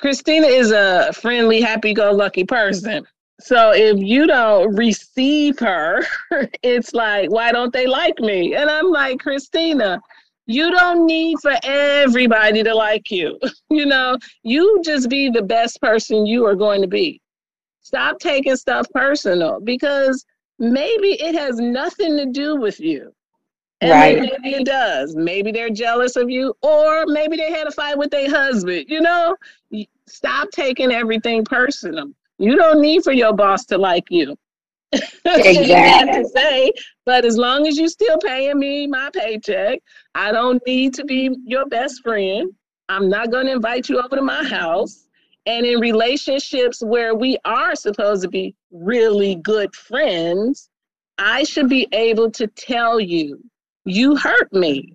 Christina 0.00 0.46
is 0.46 0.72
a 0.72 1.12
friendly, 1.12 1.60
happy-go-lucky 1.60 2.44
person. 2.44 3.06
So 3.40 3.72
if 3.72 3.98
you 3.98 4.26
don't 4.26 4.74
receive 4.74 5.58
her, 5.60 6.04
it's 6.62 6.92
like, 6.92 7.30
why 7.30 7.52
don't 7.52 7.72
they 7.72 7.86
like 7.86 8.18
me? 8.18 8.54
And 8.54 8.68
I'm 8.68 8.90
like, 8.90 9.20
Christina, 9.20 10.00
you 10.48 10.70
don't 10.70 11.06
need 11.06 11.36
for 11.40 11.54
everybody 11.62 12.62
to 12.62 12.74
like 12.74 13.10
you. 13.10 13.38
you 13.70 13.86
know, 13.86 14.18
you 14.42 14.80
just 14.82 15.08
be 15.08 15.28
the 15.28 15.42
best 15.42 15.80
person 15.80 16.26
you 16.26 16.44
are 16.46 16.56
going 16.56 16.80
to 16.80 16.88
be. 16.88 17.20
Stop 17.82 18.18
taking 18.18 18.56
stuff 18.56 18.86
personal 18.92 19.60
because 19.60 20.24
maybe 20.58 21.20
it 21.20 21.34
has 21.34 21.58
nothing 21.58 22.16
to 22.16 22.26
do 22.26 22.56
with 22.56 22.80
you. 22.80 23.12
And 23.82 23.90
right. 23.90 24.20
maybe 24.20 24.56
it 24.56 24.64
does. 24.64 25.14
Maybe 25.14 25.52
they're 25.52 25.70
jealous 25.70 26.16
of 26.16 26.28
you, 26.28 26.54
or 26.62 27.04
maybe 27.06 27.36
they 27.36 27.52
had 27.52 27.68
a 27.68 27.70
fight 27.70 27.96
with 27.96 28.10
their 28.10 28.28
husband. 28.28 28.86
You 28.88 29.02
know, 29.02 29.36
stop 30.06 30.48
taking 30.50 30.90
everything 30.90 31.44
personal. 31.44 32.10
You 32.38 32.56
don't 32.56 32.80
need 32.80 33.04
for 33.04 33.12
your 33.12 33.34
boss 33.34 33.64
to 33.66 33.78
like 33.78 34.06
you. 34.10 34.36
Exactly. 35.24 36.22
to 36.22 36.28
say, 36.30 36.72
but 37.08 37.24
as 37.24 37.38
long 37.38 37.66
as 37.66 37.78
you're 37.78 37.88
still 37.88 38.18
paying 38.18 38.58
me 38.58 38.86
my 38.86 39.08
paycheck, 39.14 39.80
I 40.14 40.30
don't 40.30 40.60
need 40.66 40.92
to 40.92 41.06
be 41.06 41.34
your 41.46 41.64
best 41.64 42.02
friend. 42.02 42.52
I'm 42.90 43.08
not 43.08 43.30
going 43.30 43.46
to 43.46 43.52
invite 43.52 43.88
you 43.88 43.98
over 43.98 44.14
to 44.14 44.20
my 44.20 44.44
house. 44.44 45.06
And 45.46 45.64
in 45.64 45.80
relationships 45.80 46.82
where 46.82 47.14
we 47.14 47.38
are 47.46 47.74
supposed 47.74 48.24
to 48.24 48.28
be 48.28 48.54
really 48.70 49.36
good 49.36 49.74
friends, 49.74 50.68
I 51.16 51.44
should 51.44 51.70
be 51.70 51.88
able 51.92 52.30
to 52.32 52.46
tell 52.46 53.00
you 53.00 53.40
you 53.86 54.14
hurt 54.14 54.52
me. 54.52 54.92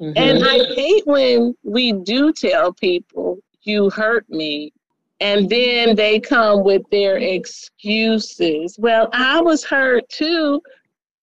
Mm-hmm. 0.00 0.16
And 0.16 0.42
I 0.42 0.74
hate 0.74 1.06
when 1.06 1.54
we 1.62 1.92
do 1.92 2.32
tell 2.32 2.72
people, 2.72 3.40
you 3.64 3.90
hurt 3.90 4.26
me. 4.30 4.72
And 5.20 5.50
then 5.50 5.94
they 5.94 6.20
come 6.20 6.64
with 6.64 6.88
their 6.90 7.18
excuses. 7.18 8.78
Well, 8.78 9.10
I 9.12 9.42
was 9.42 9.62
hurt 9.62 10.08
too. 10.08 10.62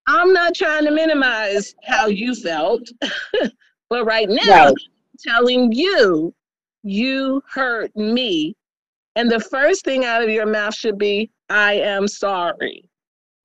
I'm 0.08 0.34
not 0.34 0.56
trying 0.56 0.86
to 0.86 0.92
minimize 0.92 1.76
how 1.84 2.08
you 2.08 2.36
felt, 2.36 2.88
but 3.90 4.06
right 4.06 4.28
now, 4.30 4.66
right. 4.66 4.74
telling 5.20 5.72
you, 5.72 6.34
you 6.84 7.42
hurt 7.50 7.96
me. 7.96 8.56
And 9.16 9.30
the 9.30 9.40
first 9.40 9.84
thing 9.84 10.06
out 10.06 10.24
of 10.24 10.30
your 10.30 10.46
mouth 10.46 10.74
should 10.74 10.98
be, 10.98 11.32
I 11.50 11.74
am 11.74 12.08
sorry. 12.08 12.90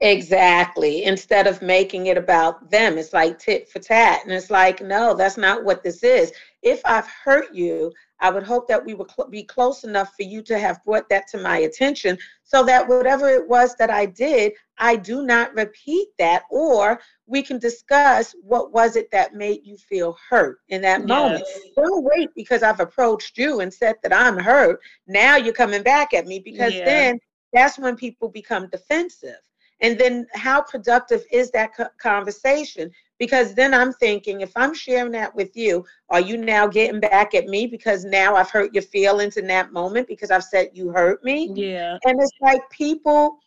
Exactly. 0.00 1.04
Instead 1.04 1.46
of 1.46 1.62
making 1.62 2.06
it 2.06 2.18
about 2.18 2.70
them, 2.70 2.98
it's 2.98 3.12
like 3.12 3.38
tit 3.38 3.68
for 3.68 3.78
tat. 3.78 4.20
And 4.24 4.32
it's 4.32 4.50
like, 4.50 4.80
no, 4.82 5.14
that's 5.14 5.38
not 5.38 5.64
what 5.64 5.82
this 5.82 6.02
is. 6.02 6.32
If 6.62 6.82
I've 6.84 7.08
hurt 7.08 7.54
you, 7.54 7.92
I 8.20 8.30
would 8.30 8.44
hope 8.44 8.66
that 8.68 8.84
we 8.84 8.94
would 8.94 9.10
cl- 9.10 9.28
be 9.28 9.42
close 9.42 9.84
enough 9.84 10.14
for 10.16 10.22
you 10.22 10.42
to 10.42 10.58
have 10.58 10.84
brought 10.84 11.08
that 11.10 11.28
to 11.28 11.38
my 11.38 11.58
attention 11.58 12.16
so 12.44 12.64
that 12.64 12.88
whatever 12.88 13.28
it 13.28 13.46
was 13.46 13.74
that 13.76 13.90
I 13.90 14.06
did, 14.06 14.52
I 14.78 14.96
do 14.96 15.22
not 15.22 15.54
repeat 15.54 16.08
that. 16.18 16.44
Or 16.50 17.00
we 17.26 17.42
can 17.42 17.58
discuss 17.58 18.34
what 18.42 18.72
was 18.72 18.96
it 18.96 19.10
that 19.10 19.34
made 19.34 19.60
you 19.64 19.76
feel 19.76 20.16
hurt 20.30 20.58
in 20.68 20.80
that 20.82 21.00
yes. 21.00 21.08
moment. 21.08 21.44
Don't 21.76 22.04
wait 22.04 22.30
because 22.34 22.62
I've 22.62 22.80
approached 22.80 23.36
you 23.36 23.60
and 23.60 23.72
said 23.72 23.96
that 24.02 24.12
I'm 24.12 24.38
hurt. 24.38 24.80
Now 25.06 25.36
you're 25.36 25.52
coming 25.52 25.82
back 25.82 26.14
at 26.14 26.26
me 26.26 26.38
because 26.38 26.74
yeah. 26.74 26.84
then 26.84 27.18
that's 27.52 27.78
when 27.78 27.96
people 27.96 28.28
become 28.28 28.68
defensive. 28.70 29.40
And 29.80 29.98
then 29.98 30.26
how 30.34 30.62
productive 30.62 31.24
is 31.30 31.50
that 31.50 31.70
conversation? 31.98 32.90
Because 33.18 33.54
then 33.54 33.72
I'm 33.72 33.92
thinking, 33.94 34.42
if 34.42 34.52
I'm 34.56 34.74
sharing 34.74 35.12
that 35.12 35.34
with 35.34 35.56
you, 35.56 35.84
are 36.10 36.20
you 36.20 36.36
now 36.36 36.66
getting 36.66 37.00
back 37.00 37.34
at 37.34 37.46
me 37.46 37.66
because 37.66 38.04
now 38.04 38.36
I've 38.36 38.50
hurt 38.50 38.74
your 38.74 38.82
feelings 38.82 39.36
in 39.36 39.46
that 39.46 39.72
moment 39.72 40.06
because 40.06 40.30
I've 40.30 40.44
said 40.44 40.70
you 40.74 40.90
hurt 40.90 41.24
me? 41.24 41.50
Yeah. 41.54 41.98
And 42.04 42.20
it's 42.20 42.30
like 42.42 42.68
people, 42.70 43.38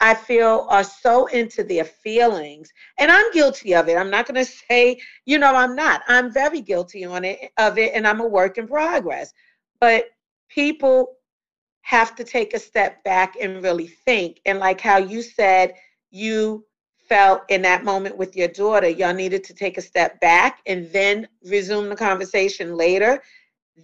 I 0.00 0.14
feel, 0.14 0.66
are 0.68 0.84
so 0.84 1.26
into 1.26 1.64
their 1.64 1.84
feelings. 1.84 2.70
And 2.98 3.10
I'm 3.10 3.32
guilty 3.32 3.74
of 3.74 3.88
it. 3.88 3.96
I'm 3.96 4.10
not 4.10 4.26
going 4.26 4.44
to 4.44 4.50
say, 4.50 5.00
you 5.24 5.38
know, 5.38 5.54
I'm 5.54 5.74
not. 5.74 6.02
I'm 6.06 6.30
very 6.30 6.60
guilty 6.60 7.04
on 7.04 7.24
it 7.24 7.50
of 7.56 7.78
it, 7.78 7.92
and 7.94 8.06
I'm 8.06 8.20
a 8.20 8.26
work 8.26 8.58
in 8.58 8.68
progress. 8.68 9.32
But 9.80 10.10
people 10.50 11.16
have 11.84 12.14
to 12.16 12.24
take 12.24 12.54
a 12.54 12.58
step 12.58 13.02
back 13.04 13.36
and 13.40 13.62
really 13.62 13.86
think. 13.86 14.40
And 14.46 14.58
like 14.58 14.80
how 14.80 14.96
you 14.96 15.20
said, 15.22 15.74
you 16.10 16.64
felt 17.08 17.42
in 17.48 17.62
that 17.62 17.84
moment 17.84 18.16
with 18.16 18.36
your 18.36 18.48
daughter, 18.48 18.88
y'all 18.88 19.14
needed 19.14 19.44
to 19.44 19.54
take 19.54 19.78
a 19.78 19.82
step 19.82 20.20
back 20.20 20.60
and 20.66 20.90
then 20.92 21.28
resume 21.44 21.88
the 21.88 21.96
conversation 21.96 22.76
later. 22.76 23.22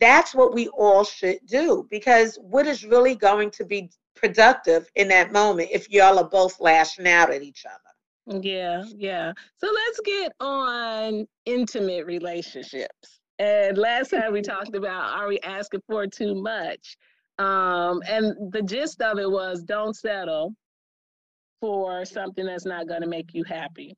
That's 0.01 0.35
what 0.35 0.55
we 0.55 0.69
all 0.69 1.05
should 1.05 1.39
do 1.47 1.87
because 1.91 2.39
what 2.41 2.67
is 2.67 2.85
really 2.85 3.15
going 3.15 3.51
to 3.53 3.65
be 3.65 3.91
productive 4.15 4.91
in 4.95 5.09
that 5.09 5.33
moment 5.33 5.71
if 5.73 5.91
y'all 5.91 6.19
are 6.19 6.29
both 6.29 6.61
lashing 6.61 7.09
out 7.09 7.31
at 7.31 7.43
each 7.43 7.65
other? 7.67 8.41
Yeah, 8.43 8.85
yeah. 8.97 9.33
So 9.57 9.69
let's 9.73 10.01
get 10.05 10.33
on 10.41 11.27
intimate 11.47 12.07
relationships. 12.07 13.21
And 13.39 13.79
last 13.79 14.11
time 14.11 14.33
we 14.33 14.43
talked 14.43 14.77
about 14.77 15.19
are 15.19 15.27
we 15.27 15.41
asking 15.41 15.81
for 15.87 16.07
too 16.07 16.35
much? 16.35 16.97
Um, 17.39 18.03
and 18.07 18.53
the 18.53 18.63
gist 18.63 19.01
of 19.01 19.19
it 19.19 19.31
was 19.31 19.63
don't 19.63 19.97
settle 19.97 20.55
for 21.61 22.05
something 22.05 22.47
that's 22.47 22.67
not 22.67 22.89
going 22.89 23.03
to 23.03 23.09
make 23.09 23.35
you 23.35 23.45
happy. 23.45 23.97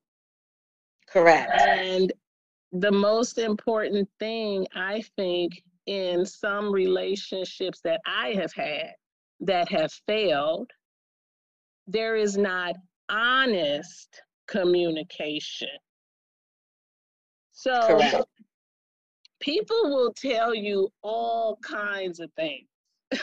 Correct. 1.08 1.60
And 1.60 2.12
the 2.72 2.92
most 2.92 3.38
important 3.38 4.08
thing 4.18 4.66
I 4.74 5.02
think 5.16 5.62
in 5.86 6.24
some 6.24 6.72
relationships 6.72 7.80
that 7.84 8.00
I 8.06 8.30
have 8.30 8.52
had 8.54 8.92
that 9.40 9.68
have 9.70 9.92
failed, 10.06 10.70
there 11.86 12.16
is 12.16 12.36
not 12.36 12.76
honest 13.08 14.22
communication. 14.46 15.68
So 17.52 17.86
Correct. 17.86 18.24
people 19.40 19.90
will 19.90 20.12
tell 20.14 20.54
you 20.54 20.88
all 21.02 21.58
kinds 21.62 22.20
of 22.20 22.30
things. 22.34 22.66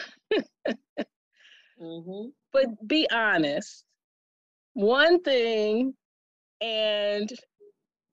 mm-hmm. 1.81 2.29
But 2.53 2.87
be 2.87 3.07
honest. 3.11 3.83
One 4.79 5.21
thing, 5.23 5.93
and 6.61 7.29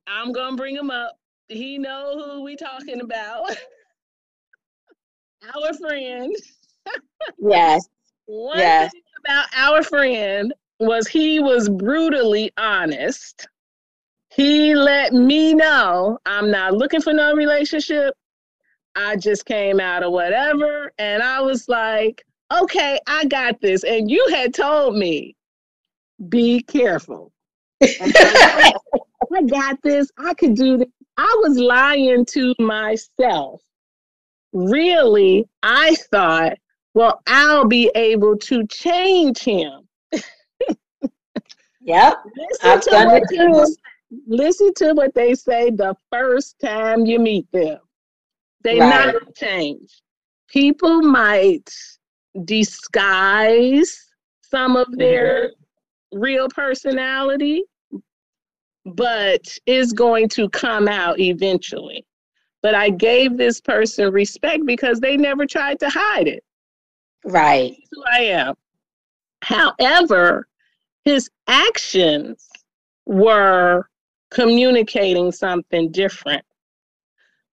I'm 0.08 0.32
gonna 0.32 0.56
bring 0.56 0.74
him 0.74 0.90
up. 0.90 1.16
He 1.46 1.78
know 1.78 2.20
who 2.20 2.42
we 2.42 2.56
talking 2.56 3.02
about. 3.02 3.56
our 5.54 5.72
friend. 5.74 6.34
yes. 7.38 7.88
One 8.24 8.58
yes. 8.58 8.90
thing 8.90 9.02
about 9.24 9.46
our 9.54 9.84
friend 9.84 10.52
was 10.80 11.06
he 11.06 11.38
was 11.38 11.68
brutally 11.68 12.50
honest. 12.58 13.46
He 14.30 14.74
let 14.74 15.12
me 15.12 15.54
know 15.54 16.18
I'm 16.26 16.50
not 16.50 16.74
looking 16.74 17.00
for 17.00 17.12
no 17.12 17.32
relationship. 17.32 18.12
I 18.96 19.14
just 19.14 19.46
came 19.46 19.78
out 19.78 20.02
of 20.02 20.10
whatever. 20.10 20.90
And 20.98 21.22
I 21.22 21.42
was 21.42 21.68
like, 21.68 22.24
okay, 22.52 22.98
I 23.06 23.24
got 23.26 23.60
this. 23.60 23.84
And 23.84 24.10
you 24.10 24.26
had 24.32 24.52
told 24.52 24.96
me, 24.96 25.35
be 26.28 26.62
careful. 26.62 27.32
I 27.82 28.72
got 29.48 29.82
this. 29.82 30.10
I 30.18 30.34
could 30.34 30.54
do 30.54 30.78
this. 30.78 30.88
I 31.16 31.40
was 31.42 31.58
lying 31.58 32.24
to 32.26 32.54
myself. 32.58 33.62
Really, 34.52 35.46
I 35.62 35.94
thought, 36.10 36.54
well, 36.94 37.22
I'll 37.26 37.66
be 37.66 37.90
able 37.94 38.36
to 38.38 38.66
change 38.66 39.40
him. 39.40 39.86
yep. 41.80 42.16
I've 42.62 42.82
done 42.82 43.16
it 43.16 43.24
too. 43.28 43.76
Listen 44.26 44.72
to 44.76 44.92
what 44.92 45.14
they 45.14 45.34
say 45.34 45.70
the 45.70 45.94
first 46.10 46.58
time 46.60 47.04
you 47.04 47.18
meet 47.18 47.50
them. 47.52 47.78
They 48.62 48.80
right. 48.80 49.14
not 49.14 49.34
change. 49.34 50.02
People 50.48 51.02
might 51.02 51.70
disguise 52.44 54.06
some 54.42 54.76
of 54.76 54.86
their 54.96 55.48
mm-hmm. 55.48 55.62
Real 56.12 56.48
personality, 56.48 57.62
but 58.84 59.46
is 59.66 59.92
going 59.92 60.28
to 60.30 60.48
come 60.48 60.88
out 60.88 61.18
eventually. 61.18 62.04
But 62.62 62.74
I 62.74 62.90
gave 62.90 63.36
this 63.36 63.60
person 63.60 64.12
respect 64.12 64.64
because 64.66 65.00
they 65.00 65.16
never 65.16 65.46
tried 65.46 65.78
to 65.80 65.88
hide 65.88 66.28
it. 66.28 66.44
Right. 67.24 67.70
That's 67.72 67.88
who 67.92 68.02
I 68.10 68.18
am. 68.40 68.54
However, 69.42 70.48
his 71.04 71.30
actions 71.46 72.48
were 73.04 73.88
communicating 74.30 75.30
something 75.30 75.90
different. 75.92 76.44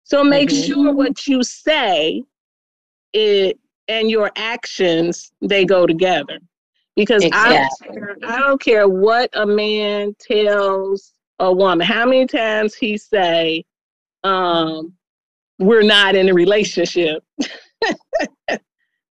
So 0.03 0.23
make 0.23 0.49
mm-hmm. 0.49 0.73
sure 0.73 0.93
what 0.93 1.27
you 1.27 1.43
say 1.43 2.23
it 3.13 3.59
and 3.87 4.09
your 4.09 4.31
actions 4.35 5.31
they 5.41 5.65
go 5.65 5.85
together. 5.85 6.39
Because 6.95 7.23
exactly. 7.23 7.57
I, 7.57 7.93
don't 7.93 7.99
care, 7.99 8.17
I 8.23 8.39
don't 8.39 8.61
care 8.61 8.87
what 8.87 9.29
a 9.33 9.45
man 9.45 10.15
tells 10.19 11.13
a 11.39 11.51
woman, 11.51 11.85
how 11.85 12.05
many 12.05 12.27
times 12.27 12.75
he 12.75 12.97
say, 12.97 13.65
um, 14.23 14.93
we're 15.59 15.83
not 15.83 16.15
in 16.15 16.29
a 16.29 16.33
relationship. 16.33 17.23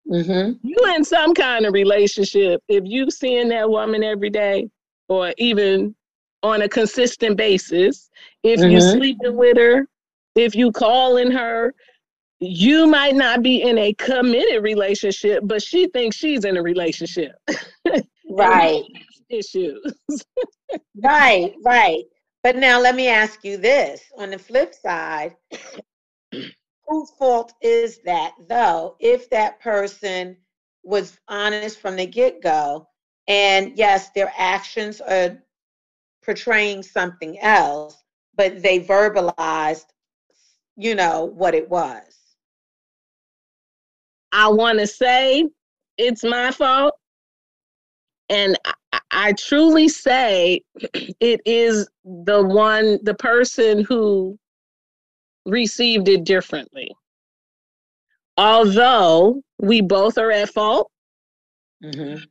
mm-hmm. 0.10 0.52
You 0.62 0.78
in 0.96 1.04
some 1.04 1.34
kind 1.34 1.66
of 1.66 1.74
relationship. 1.74 2.62
If 2.68 2.84
you 2.86 3.10
seeing 3.10 3.50
that 3.50 3.70
woman 3.70 4.04
every 4.04 4.30
day, 4.30 4.70
or 5.08 5.34
even 5.38 5.96
on 6.44 6.62
a 6.62 6.70
consistent 6.70 7.38
basis, 7.38 8.10
if 8.44 8.60
mm-hmm. 8.60 8.72
you 8.72 8.82
sleeping 8.82 9.36
with 9.36 9.58
her, 9.58 9.88
if 10.36 10.56
you 10.56 10.72
calling 10.72 11.32
her, 11.32 11.74
you 12.40 12.88
might 12.88 13.16
not 13.16 13.44
be 13.44 13.62
in 13.62 13.78
a 13.78 13.94
committed 13.96 14.64
relationship, 14.64 15.42
but 15.44 15.62
she 15.62 15.88
thinks 15.88 16.16
she's 16.16 16.46
in 16.46 16.58
a 16.58 16.62
relationship. 16.62 17.34
right. 18.30 18.84
Issues. 19.30 19.96
right, 21.04 21.54
right. 21.66 22.04
But 22.44 22.56
now 22.56 22.80
let 22.80 22.96
me 22.96 23.08
ask 23.08 23.44
you 23.44 23.58
this 23.58 24.02
on 24.18 24.32
the 24.32 24.40
flip 24.40 24.74
side, 24.74 25.36
whose 26.32 27.12
fault 27.18 27.54
is 27.62 28.00
that 28.06 28.34
though, 28.48 28.96
if 29.00 29.30
that 29.30 29.60
person 29.60 30.38
was 30.84 31.20
honest 31.28 31.80
from 31.80 31.96
the 31.96 32.06
get 32.06 32.42
go, 32.42 32.88
and 33.28 33.78
yes, 33.78 34.10
their 34.16 34.32
actions 34.38 35.02
are 35.02 35.38
portraying 36.24 36.82
something 36.82 37.40
else, 37.40 38.04
but 38.36 38.62
they 38.62 38.80
verbalized 38.80 39.86
you 40.80 40.96
know, 40.96 41.26
what 41.26 41.54
it 41.54 41.70
was? 41.70 42.02
I 44.32 44.48
want 44.48 44.80
to 44.80 44.88
say 44.88 45.46
it's 45.98 46.24
my 46.24 46.52
fault. 46.52 46.94
And 48.30 48.58
I, 48.66 49.00
I 49.12 49.34
truly 49.34 49.88
say 49.90 50.62
it 51.20 51.42
is 51.46 51.90
the 52.04 52.44
one, 52.44 53.00
the 53.04 53.16
person 53.16 53.84
who 53.84 54.38
received 55.46 56.08
it 56.08 56.24
differently. 56.24 56.92
Although 58.38 59.42
we 59.60 59.82
both 59.82 60.18
are 60.18 60.32
at 60.32 60.50
fault, 60.50 60.90
mm-hmm. 61.84 62.24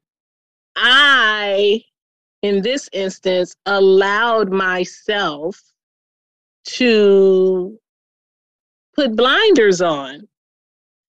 I, 0.77 1.83
in 2.43 2.63
this 2.63 2.89
instance, 2.93 3.55
allowed 3.67 4.51
myself 4.51 5.61
to 6.65 7.79
put 8.95 9.17
blinders 9.17 9.83
on. 9.83 10.29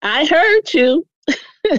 I 0.03 0.27
heard 0.27 0.73
you, 0.73 1.07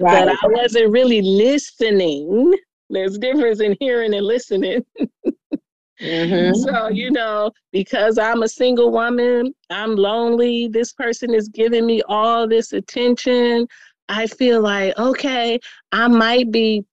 right. 0.00 0.26
but 0.26 0.28
I 0.28 0.46
wasn't 0.46 0.92
really 0.92 1.22
listening. 1.22 2.54
There's 2.88 3.18
difference 3.18 3.60
in 3.60 3.76
hearing 3.80 4.14
and 4.14 4.26
listening. 4.26 4.84
mm-hmm. 6.00 6.54
So, 6.54 6.88
you 6.88 7.10
know, 7.10 7.52
because 7.72 8.18
I'm 8.18 8.42
a 8.42 8.48
single 8.48 8.90
woman, 8.90 9.54
I'm 9.70 9.96
lonely, 9.96 10.68
this 10.68 10.92
person 10.92 11.34
is 11.34 11.48
giving 11.48 11.86
me 11.86 12.02
all 12.08 12.48
this 12.48 12.72
attention. 12.72 13.66
I 14.08 14.26
feel 14.26 14.60
like, 14.60 14.98
okay, 14.98 15.60
I 15.92 16.08
might 16.08 16.50
be 16.50 16.84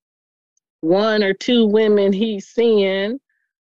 one 0.81 1.23
or 1.23 1.33
two 1.33 1.65
women 1.65 2.13
he's 2.13 2.47
seeing, 2.47 3.19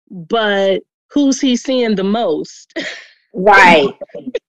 but 0.09 0.81
who's 1.11 1.39
he 1.39 1.55
seeing 1.55 1.95
the 1.95 2.03
most? 2.03 2.73
Right. 3.37 3.89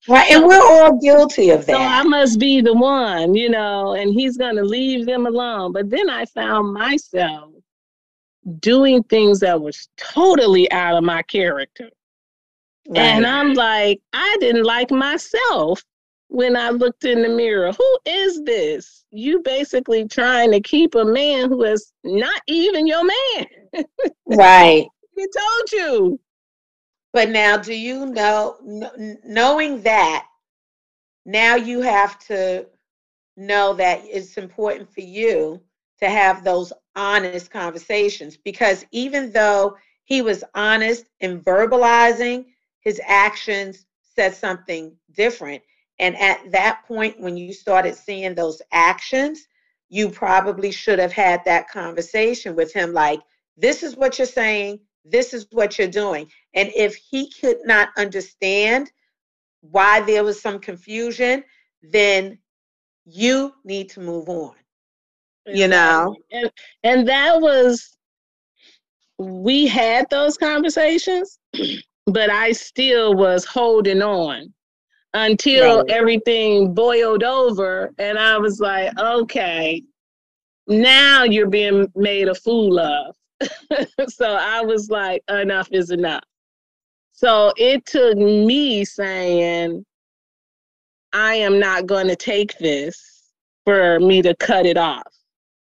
right. 0.07 0.31
And 0.31 0.45
we're 0.45 0.61
all 0.61 0.97
guilty 0.99 1.49
of 1.49 1.65
that. 1.65 1.75
So 1.75 1.77
I 1.77 2.03
must 2.03 2.39
be 2.39 2.61
the 2.61 2.73
one, 2.73 3.35
you 3.35 3.49
know, 3.49 3.93
and 3.93 4.13
he's 4.13 4.37
going 4.37 4.55
to 4.55 4.63
leave 4.63 5.05
them 5.05 5.25
alone. 5.25 5.73
But 5.73 5.89
then 5.89 6.09
I 6.09 6.23
found 6.25 6.73
myself 6.73 7.51
doing 8.59 9.03
things 9.03 9.41
that 9.41 9.61
was 9.61 9.89
totally 9.97 10.71
out 10.71 10.95
of 10.95 11.03
my 11.03 11.21
character. 11.23 11.89
Right. 12.87 12.99
And 12.99 13.25
I'm 13.25 13.53
like, 13.53 13.99
I 14.13 14.37
didn't 14.39 14.63
like 14.63 14.89
myself 14.89 15.83
when 16.29 16.55
I 16.55 16.69
looked 16.69 17.03
in 17.03 17.21
the 17.21 17.29
mirror. 17.29 17.73
Who 17.73 17.99
is 18.05 18.41
this? 18.43 19.03
You 19.11 19.41
basically 19.41 20.07
trying 20.07 20.51
to 20.53 20.61
keep 20.61 20.95
a 20.95 21.03
man 21.03 21.49
who 21.49 21.63
is 21.63 21.91
not 22.05 22.41
even 22.47 22.87
your 22.87 23.03
man. 23.03 23.45
right. 24.27 24.87
He 25.17 25.27
told 25.27 25.71
you. 25.73 26.19
But 27.17 27.31
now, 27.31 27.57
do 27.57 27.73
you 27.73 28.05
know, 28.05 28.57
knowing 29.25 29.81
that, 29.81 30.27
now 31.25 31.55
you 31.55 31.81
have 31.81 32.19
to 32.27 32.67
know 33.35 33.73
that 33.73 34.01
it's 34.03 34.37
important 34.37 34.93
for 34.93 35.01
you 35.01 35.59
to 35.99 36.09
have 36.11 36.43
those 36.43 36.71
honest 36.95 37.49
conversations 37.49 38.37
because 38.37 38.85
even 38.91 39.31
though 39.31 39.77
he 40.03 40.21
was 40.21 40.43
honest 40.53 41.05
in 41.19 41.41
verbalizing, 41.41 42.45
his 42.81 43.01
actions 43.03 43.87
said 44.15 44.35
something 44.35 44.95
different. 45.13 45.63
And 45.97 46.15
at 46.17 46.51
that 46.51 46.83
point, 46.87 47.19
when 47.19 47.35
you 47.35 47.51
started 47.51 47.95
seeing 47.95 48.35
those 48.35 48.61
actions, 48.71 49.47
you 49.89 50.11
probably 50.11 50.69
should 50.69 50.99
have 50.99 51.13
had 51.13 51.43
that 51.45 51.67
conversation 51.67 52.55
with 52.55 52.71
him 52.71 52.93
like, 52.93 53.21
this 53.57 53.81
is 53.81 53.95
what 53.95 54.19
you're 54.19 54.27
saying, 54.27 54.81
this 55.09 55.33
is 55.33 55.47
what 55.51 55.77
you're 55.77 55.87
doing. 55.87 56.29
And 56.53 56.71
if 56.75 56.95
he 56.95 57.31
could 57.31 57.57
not 57.65 57.89
understand 57.97 58.91
why 59.61 60.01
there 60.01 60.23
was 60.23 60.41
some 60.41 60.59
confusion, 60.59 61.43
then 61.81 62.37
you 63.05 63.53
need 63.63 63.89
to 63.91 63.99
move 63.99 64.29
on. 64.29 64.55
Exactly. 65.45 65.61
You 65.61 65.67
know? 65.67 66.15
And 66.31 66.51
and 66.83 67.07
that 67.07 67.39
was 67.39 67.97
we 69.17 69.67
had 69.67 70.07
those 70.09 70.37
conversations, 70.37 71.39
but 72.05 72.29
I 72.29 72.51
still 72.51 73.13
was 73.15 73.45
holding 73.45 74.01
on 74.01 74.53
until 75.13 75.79
right. 75.79 75.89
everything 75.89 76.73
boiled 76.73 77.23
over 77.23 77.91
and 77.97 78.19
I 78.19 78.37
was 78.37 78.59
like, 78.59 78.97
okay, 78.99 79.83
now 80.67 81.23
you're 81.23 81.49
being 81.49 81.91
made 81.95 82.27
a 82.27 82.35
fool 82.35 82.79
of. 82.79 83.15
so 84.07 84.37
I 84.39 84.61
was 84.61 84.89
like, 84.89 85.23
enough 85.29 85.69
is 85.71 85.91
enough. 85.91 86.23
So 87.11 87.51
it 87.57 87.85
took 87.85 88.17
me 88.17 88.85
saying, 88.85 89.85
I 91.13 91.35
am 91.35 91.59
not 91.59 91.85
going 91.85 92.07
to 92.07 92.15
take 92.15 92.57
this 92.59 93.31
for 93.65 93.99
me 93.99 94.21
to 94.21 94.35
cut 94.35 94.65
it 94.65 94.77
off. 94.77 95.13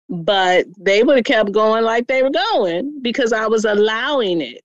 But 0.09 0.65
they 0.77 1.03
would 1.03 1.17
have 1.17 1.25
kept 1.25 1.51
going 1.51 1.83
like 1.83 2.07
they 2.07 2.23
were 2.23 2.31
going 2.31 3.01
because 3.01 3.31
I 3.31 3.47
was 3.47 3.65
allowing 3.65 4.41
it. 4.41 4.63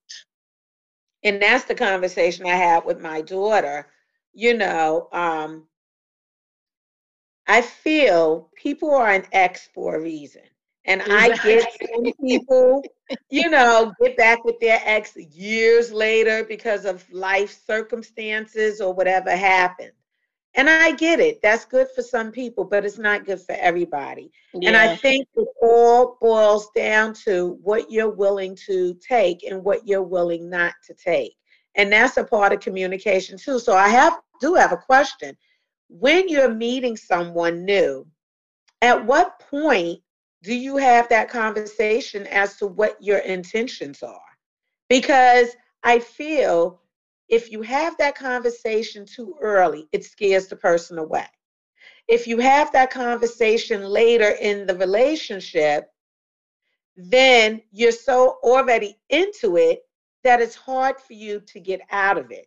And 1.22 1.40
that's 1.40 1.64
the 1.64 1.74
conversation 1.74 2.46
I 2.46 2.56
had 2.56 2.84
with 2.84 3.00
my 3.00 3.20
daughter. 3.20 3.86
You 4.32 4.56
know, 4.56 5.08
um, 5.12 5.68
I 7.46 7.62
feel 7.62 8.50
people 8.56 8.94
are 8.94 9.10
an 9.10 9.26
ex 9.32 9.68
for 9.74 9.96
a 9.96 10.00
reason. 10.00 10.42
And 10.86 11.02
I 11.10 11.36
get 11.36 11.66
some 11.94 12.12
people, 12.20 12.82
you 13.30 13.48
know, 13.48 13.92
get 14.02 14.16
back 14.16 14.44
with 14.44 14.58
their 14.60 14.80
ex 14.84 15.16
years 15.16 15.92
later 15.92 16.44
because 16.44 16.84
of 16.84 17.10
life 17.12 17.58
circumstances 17.66 18.80
or 18.80 18.92
whatever 18.92 19.34
happened. 19.34 19.92
And 20.56 20.70
I 20.70 20.92
get 20.92 21.18
it. 21.18 21.42
That's 21.42 21.64
good 21.64 21.88
for 21.96 22.02
some 22.02 22.30
people, 22.30 22.64
but 22.64 22.84
it's 22.84 22.98
not 22.98 23.24
good 23.24 23.40
for 23.40 23.56
everybody. 23.58 24.30
Yeah. 24.54 24.68
And 24.68 24.76
I 24.76 24.94
think 24.94 25.26
it 25.34 25.48
all 25.60 26.16
boils 26.20 26.68
down 26.76 27.12
to 27.24 27.58
what 27.62 27.90
you're 27.90 28.10
willing 28.10 28.56
to 28.66 28.94
take 29.06 29.44
and 29.44 29.64
what 29.64 29.86
you're 29.86 30.04
willing 30.04 30.48
not 30.48 30.74
to 30.86 30.94
take. 30.94 31.34
And 31.74 31.92
that's 31.92 32.18
a 32.18 32.24
part 32.24 32.52
of 32.52 32.60
communication 32.60 33.36
too. 33.36 33.58
So 33.58 33.74
I 33.74 33.88
have 33.88 34.20
do 34.40 34.54
have 34.54 34.72
a 34.72 34.76
question. 34.76 35.36
When 35.88 36.28
you're 36.28 36.54
meeting 36.54 36.96
someone 36.96 37.64
new, 37.64 38.06
at 38.80 39.04
what 39.04 39.40
point 39.40 40.00
do 40.44 40.54
you 40.54 40.76
have 40.76 41.08
that 41.08 41.30
conversation 41.30 42.26
as 42.26 42.56
to 42.56 42.66
what 42.66 43.02
your 43.02 43.18
intentions 43.18 44.02
are? 44.02 44.20
Because 44.90 45.48
I 45.82 45.98
feel 45.98 46.82
if 47.28 47.50
you 47.50 47.62
have 47.62 47.96
that 47.96 48.14
conversation 48.14 49.06
too 49.06 49.34
early, 49.40 49.88
it 49.92 50.04
scares 50.04 50.46
the 50.46 50.56
person 50.56 50.98
away. 50.98 51.26
If 52.06 52.26
you 52.26 52.38
have 52.38 52.70
that 52.72 52.90
conversation 52.90 53.84
later 53.84 54.36
in 54.40 54.66
the 54.66 54.76
relationship, 54.76 55.86
then 56.96 57.62
you're 57.72 57.92
so 57.92 58.36
already 58.42 58.98
into 59.08 59.56
it 59.56 59.80
that 60.22 60.42
it's 60.42 60.54
hard 60.54 61.00
for 61.00 61.14
you 61.14 61.40
to 61.40 61.60
get 61.60 61.80
out 61.90 62.18
of 62.18 62.30
it. 62.30 62.46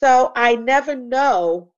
So 0.00 0.30
I 0.36 0.54
never 0.54 0.94
know 0.94 1.72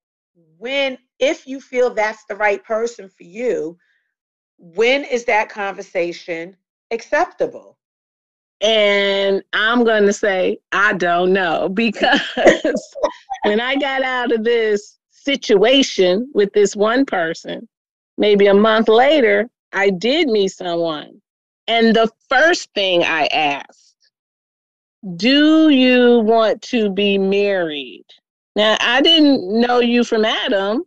when, 0.57 0.99
if 1.19 1.47
you 1.47 1.59
feel 1.59 1.89
that's 1.89 2.25
the 2.25 2.35
right 2.35 2.63
person 2.63 3.09
for 3.09 3.23
you, 3.23 3.77
when 4.57 5.03
is 5.03 5.25
that 5.25 5.49
conversation 5.49 6.55
acceptable? 6.91 7.77
And 8.61 9.43
I'm 9.53 9.83
going 9.83 10.05
to 10.05 10.13
say, 10.13 10.59
I 10.71 10.93
don't 10.93 11.33
know, 11.33 11.69
because 11.73 12.21
when 13.43 13.61
I 13.61 13.75
got 13.75 14.03
out 14.03 14.31
of 14.31 14.43
this 14.43 14.97
situation 15.11 16.29
with 16.33 16.51
this 16.53 16.75
one 16.75 17.05
person, 17.05 17.67
maybe 18.17 18.47
a 18.47 18.53
month 18.53 18.87
later, 18.87 19.49
I 19.73 19.89
did 19.89 20.27
meet 20.27 20.49
someone. 20.49 21.21
And 21.67 21.95
the 21.95 22.09
first 22.29 22.73
thing 22.73 23.03
I 23.03 23.27
asked, 23.27 23.95
do 25.17 25.69
you 25.69 26.19
want 26.19 26.61
to 26.63 26.89
be 26.89 27.17
married? 27.17 28.05
Now, 28.55 28.77
I 28.79 29.01
didn't 29.01 29.61
know 29.61 29.79
you 29.79 30.03
from 30.03 30.25
Adam, 30.25 30.83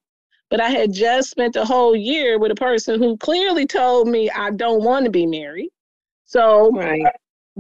but 0.50 0.60
I 0.60 0.68
had 0.68 0.92
just 0.92 1.30
spent 1.30 1.56
a 1.56 1.64
whole 1.64 1.94
year 1.94 2.38
with 2.38 2.50
a 2.50 2.56
person 2.56 3.00
who 3.00 3.16
clearly 3.16 3.66
told 3.66 4.08
me 4.08 4.28
I 4.30 4.50
don't 4.50 4.82
want 4.82 5.04
to 5.04 5.10
be 5.10 5.24
married. 5.24 5.70
So, 6.24 6.70
right. 6.72 7.04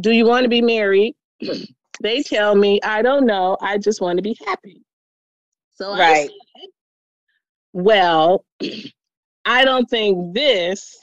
do 0.00 0.10
you 0.10 0.26
want 0.26 0.42
to 0.42 0.48
be 0.48 0.60
married? 0.60 1.14
they 2.02 2.22
tell 2.22 2.54
me, 2.54 2.80
I 2.82 3.02
don't 3.02 3.26
know. 3.26 3.56
I 3.60 3.78
just 3.78 4.00
want 4.00 4.18
to 4.18 4.22
be 4.22 4.36
happy. 4.44 4.82
So, 5.76 5.92
right. 5.92 6.00
I 6.00 6.60
said, 6.60 6.68
well, 7.72 8.44
I 9.44 9.64
don't 9.64 9.88
think 9.88 10.34
this 10.34 10.98